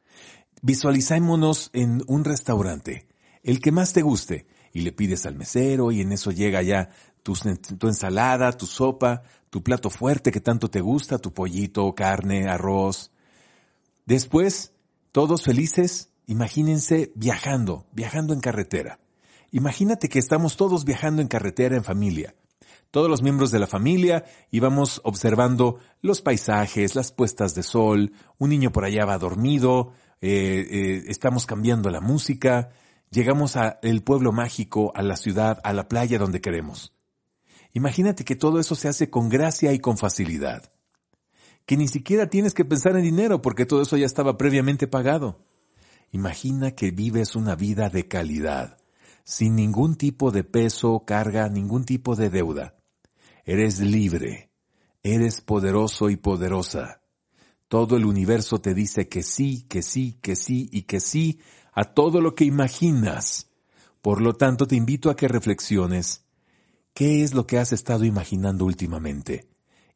Visualicémonos 0.63 1.71
en 1.75 2.03
un 2.09 2.25
restaurante, 2.25 3.07
el 3.45 3.61
que 3.61 3.71
más 3.71 3.93
te 3.93 4.03
guste, 4.03 4.49
y 4.75 4.81
le 4.83 4.93
pides 4.93 5.25
al 5.25 5.37
mesero 5.37 5.93
y 5.93 6.03
en 6.03 6.13
eso 6.13 6.33
llega 6.33 6.61
ya 6.61 6.91
tu, 7.23 7.35
ensalada, 7.87 8.53
tu 8.53 8.67
sopa, 8.67 9.23
tu 9.49 9.63
plato 9.63 9.89
fuerte 9.89 10.33
que 10.33 10.41
tanto 10.41 10.69
te 10.69 10.81
gusta, 10.81 11.19
tu 11.19 11.33
pollito, 11.33 11.95
carne, 11.95 12.49
arroz. 12.49 13.13
Después, 14.05 14.73
todos 15.13 15.45
felices, 15.45 16.11
imagínense 16.27 17.13
viajando, 17.15 17.87
viajando 17.93 18.35
en 18.35 18.41
carretera. 18.41 18.99
Imagínate 19.53 20.09
que 20.09 20.19
estamos 20.19 20.57
todos 20.57 20.85
viajando 20.85 21.23
en 21.23 21.29
carretera 21.29 21.77
en 21.77 21.85
familia. 21.85 22.35
Todos 22.91 23.09
los 23.09 23.23
miembros 23.23 23.53
de 23.53 23.61
la 23.61 23.69
familia 23.69 24.25
íbamos 24.51 25.01
observando 25.05 25.79
los 26.03 26.21
paisajes, 26.21 26.97
las 26.97 27.13
puestas 27.13 27.55
de 27.55 27.63
sol, 27.63 28.13
un 28.39 28.51
niño 28.51 28.73
por 28.73 28.85
allá 28.85 29.05
va 29.05 29.19
dormido, 29.19 29.93
eh, 30.21 30.67
eh, 30.69 31.05
estamos 31.07 31.47
cambiando 31.47 31.91
la 31.91 32.01
música, 32.01 32.71
llegamos 33.15 33.57
al 33.57 34.03
pueblo 34.03 34.33
mágico, 34.33 34.93
a 34.95 35.03
la 35.03 35.17
ciudad, 35.17 35.61
a 35.63 35.73
la 35.73 35.89
playa 35.89 36.19
donde 36.19 36.41
queremos. 36.41 36.93
Imagínate 37.73 38.25
que 38.25 38.35
todo 38.35 38.59
eso 38.59 38.75
se 38.75 38.89
hace 38.89 39.09
con 39.09 39.29
gracia 39.29 39.73
y 39.73 39.79
con 39.79 39.97
facilidad. 39.97 40.73
Que 41.65 41.77
ni 41.77 41.89
siquiera 41.89 42.29
tienes 42.29 42.55
que 42.55 42.65
pensar 42.65 42.97
en 42.97 43.03
dinero 43.03 43.41
porque 43.41 43.67
todo 43.67 43.83
eso 43.83 43.97
ya 43.97 44.07
estaba 44.07 44.37
previamente 44.37 44.87
pagado. 44.87 45.47
Imagina 46.11 46.73
que 46.73 46.91
vives 46.91 47.37
una 47.37 47.55
vida 47.55 47.89
de 47.89 48.07
calidad, 48.07 48.79
sin 49.25 49.55
ningún 49.55 49.97
tipo 49.97 50.31
de 50.31 50.45
peso, 50.45 51.05
carga, 51.07 51.49
ningún 51.49 51.85
tipo 51.85 52.17
de 52.17 52.31
deuda. 52.31 52.77
Eres 53.45 53.81
libre, 53.81 54.51
eres 55.03 55.41
poderoso 55.41 56.11
y 56.11 56.17
poderosa. 56.17 57.01
Todo 57.69 57.97
el 57.97 58.05
universo 58.05 58.61
te 58.61 58.75
dice 58.75 59.09
que 59.09 59.23
sí, 59.23 59.67
que 59.69 59.83
sí, 59.83 60.19
que 60.21 60.37
sí 60.37 60.69
y 60.71 60.83
que 60.83 61.01
sí 61.01 61.41
a 61.75 61.85
todo 61.85 62.21
lo 62.21 62.35
que 62.35 62.45
imaginas. 62.45 63.51
Por 64.01 64.21
lo 64.21 64.35
tanto, 64.35 64.67
te 64.67 64.77
invito 64.77 65.11
a 65.11 65.17
que 65.17 65.29
reflexiones 65.29 66.25
¿Qué 66.95 67.25
es 67.25 67.35
lo 67.35 67.45
que 67.45 67.59
has 67.59 67.73
estado 67.73 68.05
imaginando 68.05 68.65
últimamente? 68.65 69.49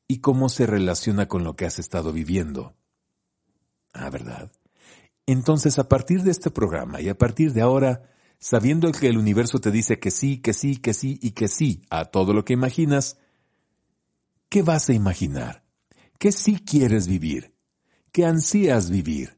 ¿Y 0.09 0.19
cómo 0.19 0.49
se 0.49 0.67
relaciona 0.67 1.29
con 1.29 1.45
lo 1.45 1.55
que 1.55 1.64
has 1.64 1.79
estado 1.79 2.12
viviendo? 2.12 2.75
Ah, 3.93 4.11
¿verdad? 4.11 4.51
Entonces, 5.25 5.79
a 5.79 5.88
partir 5.88 6.25
de 6.25 6.33
este 6.33 6.51
programa 6.51 7.01
y 7.01 7.09
a 7.09 7.17
partir 7.17 7.53
de 7.53 7.61
ahora, 7.61 8.11
sabiendo 8.41 8.91
que 8.91 9.07
el 9.07 9.17
universo 9.17 9.61
te 9.61 9.71
dice 9.71 10.01
que 10.01 10.11
sí, 10.11 10.38
que 10.38 10.53
sí, 10.53 10.79
que 10.79 10.93
sí 10.93 11.21
y 11.23 11.31
que 11.33 11.47
sí 11.47 11.83
a 11.88 12.07
todo 12.07 12.33
lo 12.33 12.45
que 12.45 12.55
imaginas, 12.55 13.19
¿qué 14.49 14.62
vas 14.62 14.88
a 14.88 14.93
imaginar? 14.93 15.62
¿Qué 16.19 16.33
sí 16.33 16.59
quieres 16.59 17.07
vivir? 17.07 17.55
¿Qué 18.11 18.27
ansías 18.27 18.91
vivir? 18.91 19.38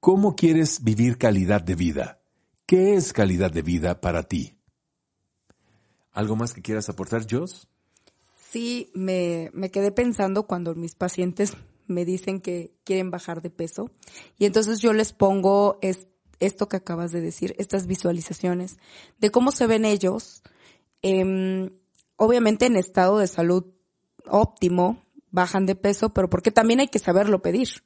¿Cómo 0.00 0.36
quieres 0.36 0.84
vivir 0.84 1.18
calidad 1.18 1.60
de 1.60 1.74
vida? 1.74 2.20
¿Qué 2.66 2.94
es 2.94 3.12
calidad 3.12 3.50
de 3.50 3.62
vida 3.62 4.00
para 4.00 4.22
ti? 4.22 4.56
¿Algo 6.12 6.36
más 6.36 6.54
que 6.54 6.62
quieras 6.62 6.88
aportar, 6.88 7.26
Jos? 7.28 7.68
Sí, 8.36 8.92
me, 8.94 9.50
me 9.52 9.70
quedé 9.70 9.90
pensando 9.90 10.46
cuando 10.46 10.76
mis 10.76 10.94
pacientes 10.94 11.56
me 11.88 12.04
dicen 12.04 12.40
que 12.40 12.72
quieren 12.84 13.10
bajar 13.10 13.42
de 13.42 13.50
peso 13.50 13.90
y 14.38 14.44
entonces 14.44 14.78
yo 14.80 14.92
les 14.92 15.12
pongo 15.12 15.80
esto 16.38 16.68
que 16.68 16.76
acabas 16.76 17.10
de 17.10 17.20
decir, 17.20 17.54
estas 17.58 17.86
visualizaciones, 17.86 18.78
de 19.18 19.30
cómo 19.30 19.50
se 19.50 19.66
ven 19.66 19.84
ellos, 19.84 20.42
em, 21.02 21.70
obviamente 22.16 22.66
en 22.66 22.76
estado 22.76 23.18
de 23.18 23.26
salud 23.26 23.64
óptimo, 24.26 25.04
bajan 25.30 25.66
de 25.66 25.74
peso, 25.74 26.14
pero 26.14 26.30
porque 26.30 26.52
también 26.52 26.80
hay 26.80 26.88
que 26.88 27.00
saberlo 27.00 27.42
pedir. 27.42 27.82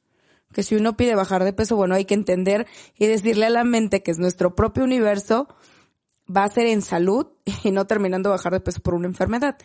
Que 0.53 0.63
si 0.63 0.75
uno 0.75 0.95
pide 0.95 1.15
bajar 1.15 1.43
de 1.43 1.53
peso, 1.53 1.75
bueno, 1.75 1.95
hay 1.95 2.05
que 2.05 2.13
entender 2.13 2.67
y 2.97 3.07
decirle 3.07 3.47
a 3.47 3.49
la 3.49 3.63
mente 3.63 4.03
que 4.03 4.11
es 4.11 4.19
nuestro 4.19 4.55
propio 4.55 4.83
universo, 4.83 5.47
va 6.25 6.43
a 6.43 6.49
ser 6.49 6.67
en 6.67 6.81
salud 6.81 7.27
y 7.63 7.71
no 7.71 7.85
terminando 7.87 8.29
bajar 8.29 8.53
de 8.53 8.61
peso 8.61 8.79
por 8.81 8.93
una 8.93 9.07
enfermedad. 9.07 9.57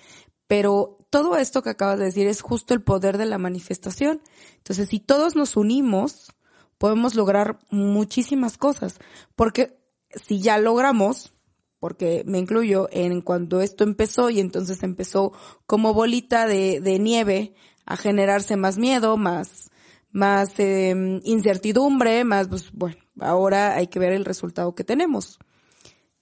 Pero 0.46 0.98
todo 1.10 1.36
esto 1.36 1.62
que 1.62 1.70
acabas 1.70 1.98
de 1.98 2.06
decir 2.06 2.26
es 2.26 2.40
justo 2.40 2.74
el 2.74 2.82
poder 2.82 3.18
de 3.18 3.26
la 3.26 3.38
manifestación. 3.38 4.22
Entonces, 4.56 4.88
si 4.88 4.98
todos 4.98 5.36
nos 5.36 5.56
unimos, 5.56 6.32
podemos 6.78 7.14
lograr 7.14 7.58
muchísimas 7.70 8.56
cosas. 8.56 8.98
Porque 9.36 9.78
si 10.10 10.40
ya 10.40 10.58
logramos, 10.58 11.34
porque 11.80 12.24
me 12.26 12.38
incluyo 12.38 12.88
en 12.90 13.20
cuando 13.20 13.60
esto 13.60 13.84
empezó 13.84 14.30
y 14.30 14.40
entonces 14.40 14.82
empezó 14.82 15.32
como 15.66 15.92
bolita 15.92 16.46
de, 16.46 16.80
de 16.80 16.98
nieve 16.98 17.54
a 17.84 17.96
generarse 17.96 18.56
más 18.56 18.78
miedo, 18.78 19.16
más, 19.16 19.70
más 20.10 20.58
eh, 20.58 21.20
incertidumbre, 21.24 22.24
más, 22.24 22.48
pues 22.48 22.70
bueno, 22.72 22.96
ahora 23.20 23.74
hay 23.74 23.88
que 23.88 23.98
ver 23.98 24.12
el 24.12 24.24
resultado 24.24 24.74
que 24.74 24.84
tenemos. 24.84 25.38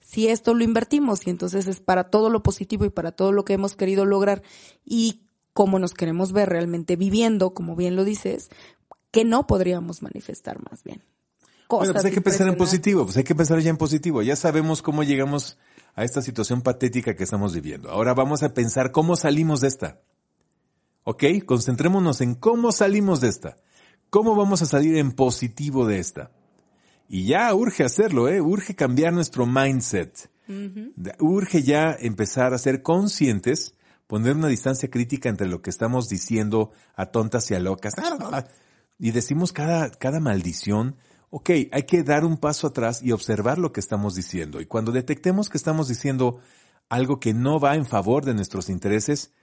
Si 0.01 0.29
esto 0.29 0.55
lo 0.55 0.65
invertimos 0.65 1.27
y 1.27 1.31
entonces 1.31 1.67
es 1.67 1.81
para 1.81 2.05
todo 2.05 2.31
lo 2.31 2.43
positivo 2.43 2.85
y 2.85 2.91
para 2.91 3.13
todo 3.13 3.33
lo 3.33 3.45
que 3.45 3.55
hemos 3.55 3.75
querido 3.75 4.05
lograr 4.05 4.43
y 4.85 5.23
cómo 5.53 5.79
nos 5.79 5.95
queremos 5.95 6.33
ver 6.33 6.49
realmente 6.49 6.97
viviendo, 6.97 7.55
como 7.55 7.75
bien 7.77 7.97
lo 7.97 8.05
dices, 8.05 8.51
que 9.11 9.25
no 9.25 9.47
podríamos 9.47 10.03
manifestar 10.03 10.59
más 10.71 10.85
bien. 10.85 11.03
Cosas 11.67 11.89
bueno, 11.89 11.93
pues 11.95 12.05
hay 12.05 12.13
que 12.13 12.21
pensar 12.21 12.47
en 12.47 12.57
positivo, 12.57 13.05
pues 13.05 13.17
hay 13.17 13.25
que 13.25 13.35
pensar 13.35 13.59
ya 13.59 13.71
en 13.71 13.77
positivo. 13.77 14.23
Ya 14.23 14.37
sabemos 14.37 14.83
cómo 14.83 15.03
llegamos 15.03 15.59
a 15.97 16.05
esta 16.05 16.23
situación 16.23 16.63
patética 16.63 17.17
que 17.17 17.25
estamos 17.25 17.55
viviendo. 17.55 17.91
Ahora 17.91 18.15
vamos 18.15 18.43
a 18.43 18.55
pensar 18.55 18.93
cómo 18.93 19.17
salimos 19.17 19.61
de 19.63 19.69
esta. 19.69 20.01
¿Ok? 21.03 21.25
Concentrémonos 21.45 22.21
en 22.21 22.35
cómo 22.35 22.71
salimos 22.71 23.21
de 23.21 23.29
esta. 23.29 23.57
¿Cómo 24.11 24.35
vamos 24.35 24.63
a 24.63 24.67
salir 24.67 24.97
en 24.97 25.13
positivo 25.13 25.87
de 25.87 25.99
esta? 25.99 26.31
Y 27.09 27.27
ya 27.27 27.55
urge 27.55 27.85
hacerlo, 27.85 28.29
¿eh? 28.29 28.41
Urge 28.41 28.75
cambiar 28.75 29.13
nuestro 29.13 29.47
mindset. 29.47 30.31
Urge 31.19 31.63
ya 31.63 31.97
empezar 31.99 32.55
a 32.55 32.59
ser 32.59 32.83
conscientes, 32.83 33.75
poner 34.07 34.37
una 34.37 34.49
distancia 34.49 34.91
crítica 34.91 35.29
entre 35.29 35.49
lo 35.49 35.61
que 35.61 35.71
estamos 35.71 36.09
diciendo 36.09 36.73
a 36.95 37.07
tontas 37.07 37.51
y 37.51 37.55
a 37.55 37.61
locas. 37.61 37.95
Y 38.99 39.11
decimos 39.11 39.53
cada, 39.53 39.91
cada 39.91 40.21
maldición. 40.21 40.97
Ok, 41.29 41.51
hay 41.71 41.83
que 41.87 42.03
dar 42.03 42.25
un 42.25 42.39
paso 42.39 42.69
atrás 42.69 43.03
y 43.03 43.13
observar 43.13 43.59
lo 43.59 43.71
que 43.71 43.81
estamos 43.81 44.15
diciendo. 44.15 44.59
Y 44.59 44.65
cuando 44.65 44.91
detectemos 44.91 45.51
que 45.51 45.59
estamos 45.59 45.89
diciendo 45.89 46.41
algo 46.89 47.21
que 47.21 47.35
no 47.35 47.61
va 47.61 47.75
en 47.75 47.85
favor 47.85 48.25
de 48.25 48.33
nuestros 48.33 48.71
intereses, 48.71 49.35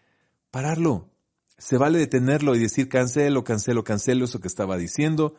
pararlo. 0.49 1.12
Se 1.57 1.77
vale 1.77 1.99
detenerlo 1.99 2.55
y 2.55 2.59
decir 2.59 2.89
cancelo, 2.89 3.43
cancelo, 3.43 3.83
cancelo 3.83 4.25
eso 4.25 4.39
que 4.39 4.47
estaba 4.47 4.77
diciendo 4.77 5.35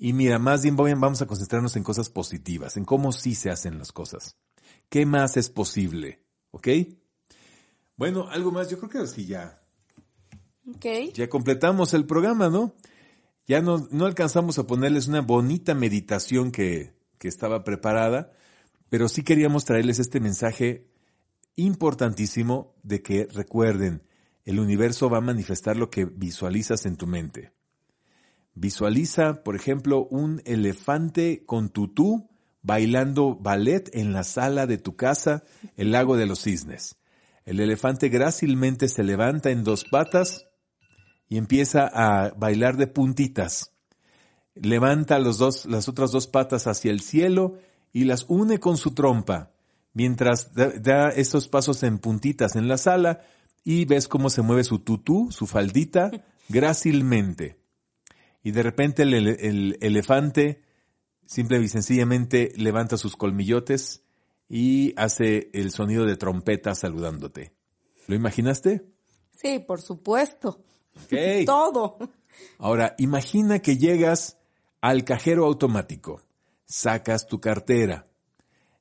y 0.00 0.12
mira, 0.12 0.38
más 0.38 0.62
bien 0.62 0.76
vamos 0.76 1.20
a 1.20 1.26
concentrarnos 1.26 1.74
en 1.74 1.82
cosas 1.82 2.08
positivas, 2.08 2.76
en 2.76 2.84
cómo 2.84 3.10
sí 3.10 3.34
se 3.34 3.50
hacen 3.50 3.78
las 3.78 3.90
cosas. 3.90 4.36
¿Qué 4.88 5.04
más 5.04 5.36
es 5.36 5.50
posible? 5.50 6.22
¿Ok? 6.52 6.68
Bueno, 7.96 8.28
algo 8.30 8.52
más, 8.52 8.70
yo 8.70 8.78
creo 8.78 8.90
que 8.90 8.98
así 8.98 9.26
ya. 9.26 9.60
Ok. 10.68 11.12
Ya 11.14 11.28
completamos 11.28 11.94
el 11.94 12.06
programa, 12.06 12.48
¿no? 12.48 12.76
Ya 13.48 13.60
no, 13.60 13.88
no 13.90 14.06
alcanzamos 14.06 14.58
a 14.60 14.68
ponerles 14.68 15.08
una 15.08 15.20
bonita 15.20 15.74
meditación 15.74 16.52
que, 16.52 16.94
que 17.18 17.26
estaba 17.26 17.64
preparada, 17.64 18.30
pero 18.88 19.08
sí 19.08 19.24
queríamos 19.24 19.64
traerles 19.64 19.98
este 19.98 20.20
mensaje 20.20 20.86
importantísimo 21.56 22.76
de 22.84 23.02
que 23.02 23.26
recuerden, 23.26 24.04
el 24.48 24.60
universo 24.60 25.10
va 25.10 25.18
a 25.18 25.20
manifestar 25.20 25.76
lo 25.76 25.90
que 25.90 26.06
visualizas 26.06 26.86
en 26.86 26.96
tu 26.96 27.06
mente. 27.06 27.52
Visualiza, 28.54 29.44
por 29.44 29.54
ejemplo, 29.54 30.06
un 30.06 30.40
elefante 30.46 31.44
con 31.44 31.68
tutú 31.68 32.30
bailando 32.62 33.36
ballet 33.36 33.90
en 33.92 34.14
la 34.14 34.24
sala 34.24 34.66
de 34.66 34.78
tu 34.78 34.96
casa, 34.96 35.44
el 35.76 35.92
lago 35.92 36.16
de 36.16 36.24
los 36.24 36.40
cisnes. 36.40 36.96
El 37.44 37.60
elefante 37.60 38.08
grácilmente 38.08 38.88
se 38.88 39.04
levanta 39.04 39.50
en 39.50 39.64
dos 39.64 39.84
patas 39.84 40.46
y 41.28 41.36
empieza 41.36 41.86
a 41.86 42.30
bailar 42.30 42.78
de 42.78 42.86
puntitas. 42.86 43.74
Levanta 44.54 45.18
los 45.18 45.36
dos, 45.36 45.66
las 45.66 45.90
otras 45.90 46.10
dos 46.10 46.26
patas 46.26 46.66
hacia 46.66 46.90
el 46.90 47.00
cielo 47.00 47.58
y 47.92 48.04
las 48.04 48.24
une 48.28 48.60
con 48.60 48.78
su 48.78 48.94
trompa, 48.94 49.50
mientras 49.92 50.54
da, 50.54 50.70
da 50.70 51.10
estos 51.10 51.48
pasos 51.48 51.82
en 51.82 51.98
puntitas 51.98 52.56
en 52.56 52.66
la 52.66 52.78
sala 52.78 53.20
y 53.68 53.84
ves 53.84 54.08
cómo 54.08 54.30
se 54.30 54.40
mueve 54.40 54.64
su 54.64 54.78
tutú, 54.78 55.30
su 55.30 55.46
faldita, 55.46 56.10
grácilmente 56.48 57.58
y 58.42 58.50
de 58.50 58.62
repente 58.62 59.02
el, 59.02 59.76
elefante 59.82 60.62
simple 61.26 61.60
y 61.60 61.68
sencillamente 61.68 62.50
levanta 62.56 62.96
sus 62.96 63.14
colmillotes 63.14 64.04
y 64.48 64.94
hace 64.96 65.50
el 65.52 65.70
sonido 65.70 66.06
de 66.06 66.16
trompeta 66.16 66.74
saludándote. 66.74 67.52
¿Lo 68.06 68.14
imaginaste? 68.14 68.86
Sí, 69.36 69.58
por 69.58 69.82
supuesto. 69.82 70.64
Okay. 71.04 71.44
Todo. 71.44 71.98
Ahora, 72.56 72.94
imagina 72.96 73.58
que 73.58 73.76
llegas 73.76 74.38
al 74.80 75.04
cajero 75.04 75.44
automático, 75.44 76.22
sacas 76.64 77.26
tu 77.26 77.38
cartera, 77.38 78.06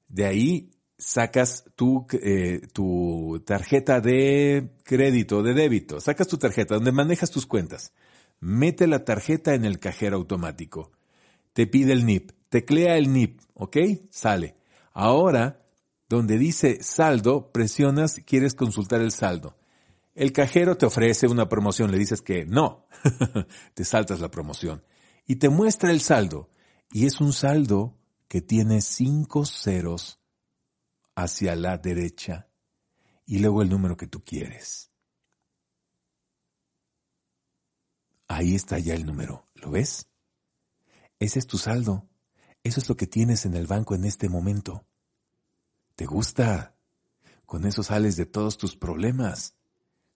de 0.08 0.26
ahí 0.26 0.71
sacas 0.97 1.65
tu, 1.75 2.07
eh, 2.12 2.62
tu 2.73 3.43
tarjeta 3.45 4.01
de 4.01 4.71
crédito, 4.83 5.43
de 5.43 5.53
débito, 5.53 5.99
sacas 5.99 6.27
tu 6.27 6.38
tarjeta 6.38 6.75
donde 6.75 6.91
manejas 6.91 7.31
tus 7.31 7.45
cuentas 7.45 7.93
mete 8.39 8.88
la 8.88 9.03
tarjeta 9.03 9.53
en 9.53 9.65
el 9.65 9.79
cajero 9.79 10.17
automático. 10.17 10.91
Te 11.53 11.67
pide 11.67 11.93
el 11.93 12.05
NIP, 12.05 12.31
teclea 12.49 12.97
el 12.97 13.12
NIP, 13.12 13.41
¿ok? 13.53 13.77
Sale. 14.12 14.55
Ahora, 14.93 15.65
donde 16.10 16.38
dice 16.38 16.79
saldo, 16.81 17.51
presionas, 17.51 18.21
quieres 18.25 18.53
consultar 18.53 19.01
el 19.01 19.12
saldo. 19.12 19.57
El 20.15 20.31
cajero 20.31 20.77
te 20.77 20.86
ofrece 20.86 21.27
una 21.27 21.47
promoción, 21.47 21.91
le 21.91 21.97
dices 21.97 22.21
que 22.21 22.45
no, 22.45 22.88
te 23.75 23.86
saltas 23.86 24.19
la 24.19 24.31
promoción 24.31 24.83
y 25.27 25.36
te 25.36 25.49
muestra 25.49 25.91
el 25.91 26.01
saldo. 26.01 26.49
Y 26.91 27.05
es 27.05 27.19
un 27.19 27.33
saldo 27.33 27.97
que 28.27 28.41
tiene 28.41 28.81
cinco 28.81 29.45
ceros 29.45 30.16
hacia 31.17 31.56
la 31.56 31.80
derecha 31.80 32.47
y 33.25 33.39
luego 33.39 33.63
el 33.63 33.69
número 33.69 33.97
que 33.97 34.06
tú 34.06 34.23
quieres. 34.23 34.91
Ahí 38.27 38.53
está 38.53 38.77
ya 38.77 38.93
el 38.93 39.06
número, 39.06 39.49
¿lo 39.56 39.71
ves? 39.71 40.12
Ese 41.17 41.39
es 41.39 41.47
tu 41.47 41.58
saldo. 41.58 42.08
Eso 42.63 42.80
es 42.80 42.88
lo 42.88 42.95
que 42.95 43.08
tienes 43.08 43.47
en 43.47 43.56
el 43.56 43.65
banco 43.65 43.95
en 43.95 44.06
este 44.06 44.30
momento. 44.30 44.86
¿Te 45.95 46.06
gusta? 46.06 46.75
Con 47.47 47.65
eso 47.65 47.82
sales 47.82 48.15
de 48.15 48.27
todos 48.27 48.60
tus 48.60 48.75
problemas. 48.75 49.56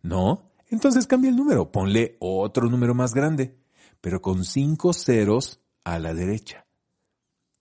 ¿No? 0.03 0.51
Entonces 0.67 1.07
cambia 1.07 1.31
el 1.31 1.35
número, 1.35 1.71
ponle 1.71 2.17
otro 2.19 2.69
número 2.69 2.93
más 2.93 3.15
grande, 3.15 3.59
pero 4.01 4.21
con 4.21 4.45
cinco 4.45 4.93
ceros 4.93 5.63
a 5.83 5.97
la 5.97 6.13
derecha. 6.13 6.67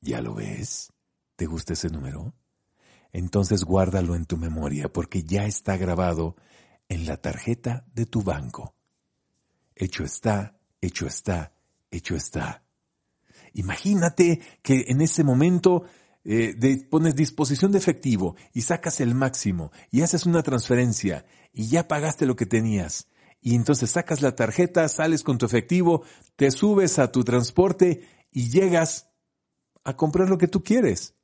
¿Ya 0.03 0.21
lo 0.21 0.35
ves? 0.35 0.93
¿Te 1.37 1.47
gusta 1.47 1.73
ese 1.73 1.89
número? 1.89 2.35
Entonces 3.13 3.65
guárdalo 3.65 4.15
en 4.15 4.27
tu 4.27 4.37
memoria 4.37 4.93
porque 4.93 5.23
ya 5.23 5.47
está 5.47 5.77
grabado 5.77 6.37
en 6.89 7.07
la 7.07 7.17
tarjeta 7.17 7.87
de 7.95 8.07
tu 8.07 8.23
banco. 8.23 8.75
Hecho 9.75 10.05
está, 10.05 10.59
hecho 10.81 11.07
está, 11.07 11.53
hecho 11.91 12.15
está. 12.15 12.65
Imagínate 13.55 14.41
que 14.63 14.85
en 14.89 15.01
ese 15.01 15.25
momento 15.25 15.85
eh, 16.25 16.55
pones 16.91 17.17
disposición 17.17 17.73
de 17.73 17.79
efectivo 17.79 18.37
y 18.53 18.63
sacas 18.63 19.01
el 19.01 19.15
máximo 19.15 19.73
y 19.91 20.03
haces 20.03 20.27
una 20.27 20.43
transferencia 20.43 21.25
y 21.53 21.69
ya 21.69 21.89
pagaste 21.89 22.27
lo 22.27 22.37
que 22.37 22.47
tenías. 22.47 23.09
Y 23.41 23.55
entonces 23.55 23.91
sacas 23.91 24.21
la 24.21 24.35
tarjeta, 24.35 24.87
sales 24.89 25.23
con 25.23 25.39
tu 25.39 25.47
efectivo, 25.47 26.03
te 26.37 26.51
subes 26.51 26.99
a 26.99 27.11
tu 27.11 27.25
transporte 27.25 28.07
y 28.31 28.51
llegas 28.51 29.09
a 29.83 29.97
comprar 29.97 30.29
lo 30.29 30.39
que 30.39 30.49
tú 30.49 30.63
quieres. 30.63 31.15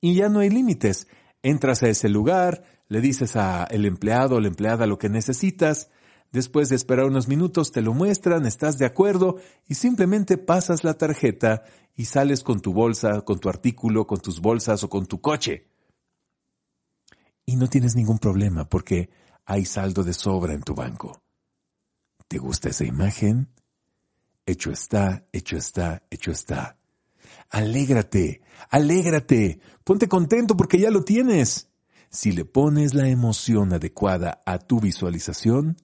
Y 0.00 0.14
ya 0.14 0.28
no 0.28 0.40
hay 0.40 0.50
límites. 0.50 1.08
Entras 1.42 1.82
a 1.82 1.88
ese 1.88 2.08
lugar, 2.08 2.64
le 2.88 3.00
dices 3.00 3.36
al 3.36 3.84
empleado 3.84 4.36
o 4.36 4.40
la 4.40 4.48
empleada 4.48 4.86
lo 4.86 4.98
que 4.98 5.08
necesitas, 5.08 5.90
Después 6.30 6.68
de 6.68 6.76
esperar 6.76 7.06
unos 7.06 7.26
minutos 7.26 7.72
te 7.72 7.80
lo 7.80 7.94
muestran, 7.94 8.44
estás 8.44 8.76
de 8.76 8.84
acuerdo 8.84 9.36
y 9.66 9.74
simplemente 9.74 10.36
pasas 10.36 10.84
la 10.84 10.94
tarjeta 10.94 11.64
y 11.96 12.04
sales 12.04 12.42
con 12.42 12.60
tu 12.60 12.74
bolsa, 12.74 13.22
con 13.22 13.38
tu 13.38 13.48
artículo, 13.48 14.06
con 14.06 14.20
tus 14.20 14.40
bolsas 14.40 14.84
o 14.84 14.90
con 14.90 15.06
tu 15.06 15.20
coche. 15.20 15.68
Y 17.46 17.56
no 17.56 17.66
tienes 17.68 17.96
ningún 17.96 18.18
problema 18.18 18.68
porque 18.68 19.08
hay 19.46 19.64
saldo 19.64 20.04
de 20.04 20.12
sobra 20.12 20.52
en 20.52 20.62
tu 20.62 20.74
banco. 20.74 21.22
¿Te 22.28 22.36
gusta 22.36 22.68
esa 22.68 22.84
imagen? 22.84 23.48
Hecho 24.44 24.70
está, 24.70 25.26
hecho 25.32 25.56
está, 25.56 26.02
hecho 26.10 26.30
está. 26.30 26.77
Alégrate, 27.50 28.42
alégrate, 28.70 29.60
ponte 29.84 30.08
contento 30.08 30.56
porque 30.56 30.78
ya 30.78 30.90
lo 30.90 31.02
tienes. 31.04 31.68
Si 32.10 32.32
le 32.32 32.44
pones 32.44 32.94
la 32.94 33.08
emoción 33.08 33.72
adecuada 33.72 34.40
a 34.46 34.58
tu 34.58 34.80
visualización, 34.80 35.76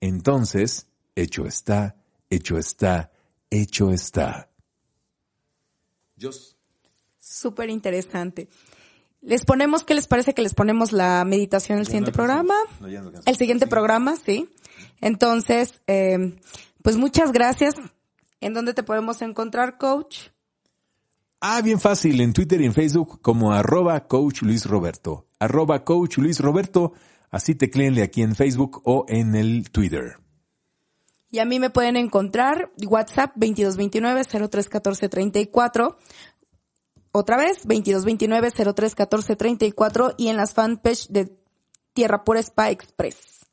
entonces, 0.00 0.88
hecho 1.14 1.46
está, 1.46 1.96
hecho 2.28 2.58
está, 2.58 3.12
hecho 3.50 3.90
está. 3.90 4.50
Dios. 6.16 6.56
Súper 7.18 7.70
interesante. 7.70 8.48
Les 9.20 9.44
ponemos, 9.44 9.84
¿qué 9.84 9.94
les 9.94 10.08
parece 10.08 10.34
que 10.34 10.42
les 10.42 10.54
ponemos 10.54 10.92
la 10.92 11.24
meditación 11.24 11.78
el 11.78 11.86
siguiente 11.86 12.10
programa? 12.10 12.54
el 13.24 13.36
siguiente 13.36 13.66
programa, 13.66 14.16
sí. 14.16 14.48
Entonces, 15.00 15.80
eh, 15.86 16.36
pues 16.82 16.96
muchas 16.96 17.32
gracias. 17.32 17.74
¿En 18.40 18.54
dónde 18.54 18.74
te 18.74 18.82
podemos 18.82 19.22
encontrar, 19.22 19.78
coach? 19.78 20.30
Ah, 21.44 21.60
bien 21.60 21.80
fácil, 21.80 22.20
en 22.20 22.32
Twitter 22.32 22.60
y 22.60 22.66
en 22.66 22.72
Facebook 22.72 23.20
como 23.20 23.52
arroba 23.52 24.06
coach 24.06 24.42
Luis 24.42 24.64
Roberto. 24.64 25.26
Arroba 25.40 25.82
coach 25.82 26.18
Luis 26.18 26.38
Roberto, 26.38 26.92
así 27.32 27.56
tecleenle 27.56 28.04
aquí 28.04 28.22
en 28.22 28.36
Facebook 28.36 28.80
o 28.84 29.06
en 29.08 29.34
el 29.34 29.68
Twitter. 29.72 30.18
Y 31.32 31.40
a 31.40 31.44
mí 31.44 31.58
me 31.58 31.70
pueden 31.70 31.96
encontrar 31.96 32.70
WhatsApp 32.86 33.34
2229-031434. 33.38 35.96
Otra 37.10 37.38
vez, 37.38 37.66
2229-031434 37.66 40.14
y 40.18 40.28
en 40.28 40.36
las 40.36 40.54
fanpage 40.54 41.08
de 41.08 41.36
Tierra 41.92 42.22
Pura 42.22 42.38
Spa 42.38 42.70
Express. 42.70 43.48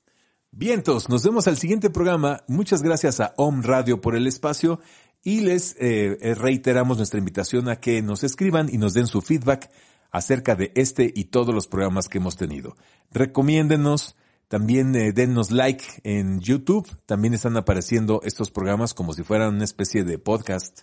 Vientos, 0.52 1.10
nos 1.10 1.24
vemos 1.24 1.48
al 1.48 1.58
siguiente 1.58 1.90
programa. 1.90 2.44
Muchas 2.48 2.84
gracias 2.84 3.20
a 3.20 3.34
Om 3.38 3.64
Radio 3.64 4.00
por 4.00 4.16
el 4.16 4.28
espacio 4.28 4.80
y 5.24 5.42
les 5.42 5.76
eh, 5.80 6.18
eh, 6.22 6.36
reiteramos 6.36 6.98
nuestra 6.98 7.20
invitación 7.20 7.70
a 7.70 7.78
que 7.78 8.02
nos 8.02 8.24
escriban 8.24 8.70
y 8.72 8.78
nos 8.78 8.94
den 8.94 9.08
su 9.08 9.22
feedback 9.22 9.70
acerca 10.12 10.56
de 10.56 10.72
este 10.76 11.12
y 11.14 11.26
todos 11.26 11.54
los 11.54 11.68
programas 11.68 12.08
que 12.08 12.18
hemos 12.18 12.36
tenido. 12.36 12.76
Recomiéndenos, 13.12 14.16
también 14.48 14.96
eh, 14.96 15.12
dennos 15.12 15.52
like 15.52 15.86
en 16.04 16.40
YouTube, 16.40 16.90
también 17.06 17.34
están 17.34 17.58
apareciendo 17.58 18.22
estos 18.24 18.50
programas 18.50 18.94
como 18.94 19.14
si 19.14 19.24
fueran 19.24 19.56
una 19.56 19.66
especie 19.66 20.04
de 20.04 20.18
podcast. 20.18 20.82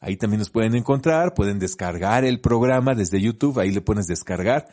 Ahí 0.00 0.16
también 0.16 0.40
nos 0.40 0.50
pueden 0.50 0.74
encontrar, 0.74 1.34
pueden 1.34 1.58
descargar 1.58 2.24
el 2.24 2.40
programa 2.40 2.94
desde 2.94 3.20
YouTube, 3.20 3.58
ahí 3.58 3.70
le 3.70 3.80
pones 3.80 4.06
descargar 4.06 4.68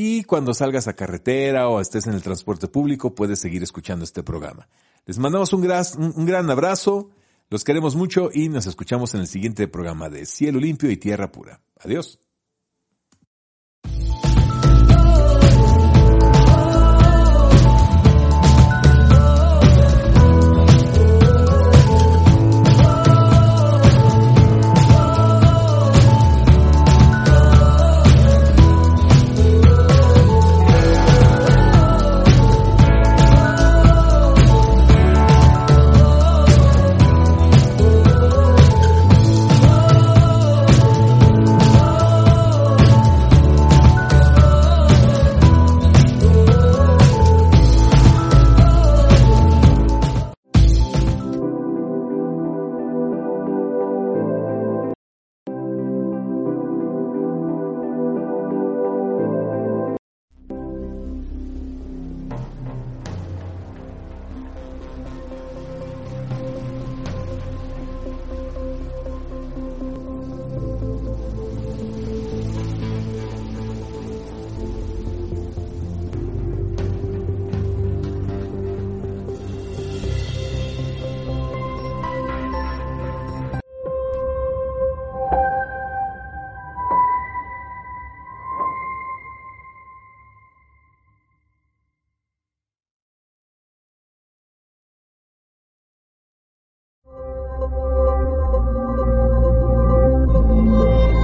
y 0.00 0.22
cuando 0.22 0.54
salgas 0.54 0.86
a 0.86 0.92
carretera 0.92 1.68
o 1.68 1.80
estés 1.80 2.06
en 2.06 2.14
el 2.14 2.22
transporte 2.22 2.68
público 2.68 3.16
puedes 3.16 3.40
seguir 3.40 3.64
escuchando 3.64 4.04
este 4.04 4.22
programa. 4.22 4.68
Les 5.06 5.18
mandamos 5.18 5.52
un 5.52 5.62
gran, 5.62 5.84
un 5.98 6.24
gran 6.24 6.48
abrazo. 6.50 7.10
Los 7.50 7.64
queremos 7.64 7.96
mucho 7.96 8.28
y 8.32 8.50
nos 8.50 8.66
escuchamos 8.66 9.14
en 9.14 9.20
el 9.20 9.26
siguiente 9.26 9.68
programa 9.68 10.10
de 10.10 10.26
Cielo 10.26 10.60
Limpio 10.60 10.90
y 10.90 10.98
Tierra 10.98 11.32
Pura. 11.32 11.62
Adiós. 11.80 12.20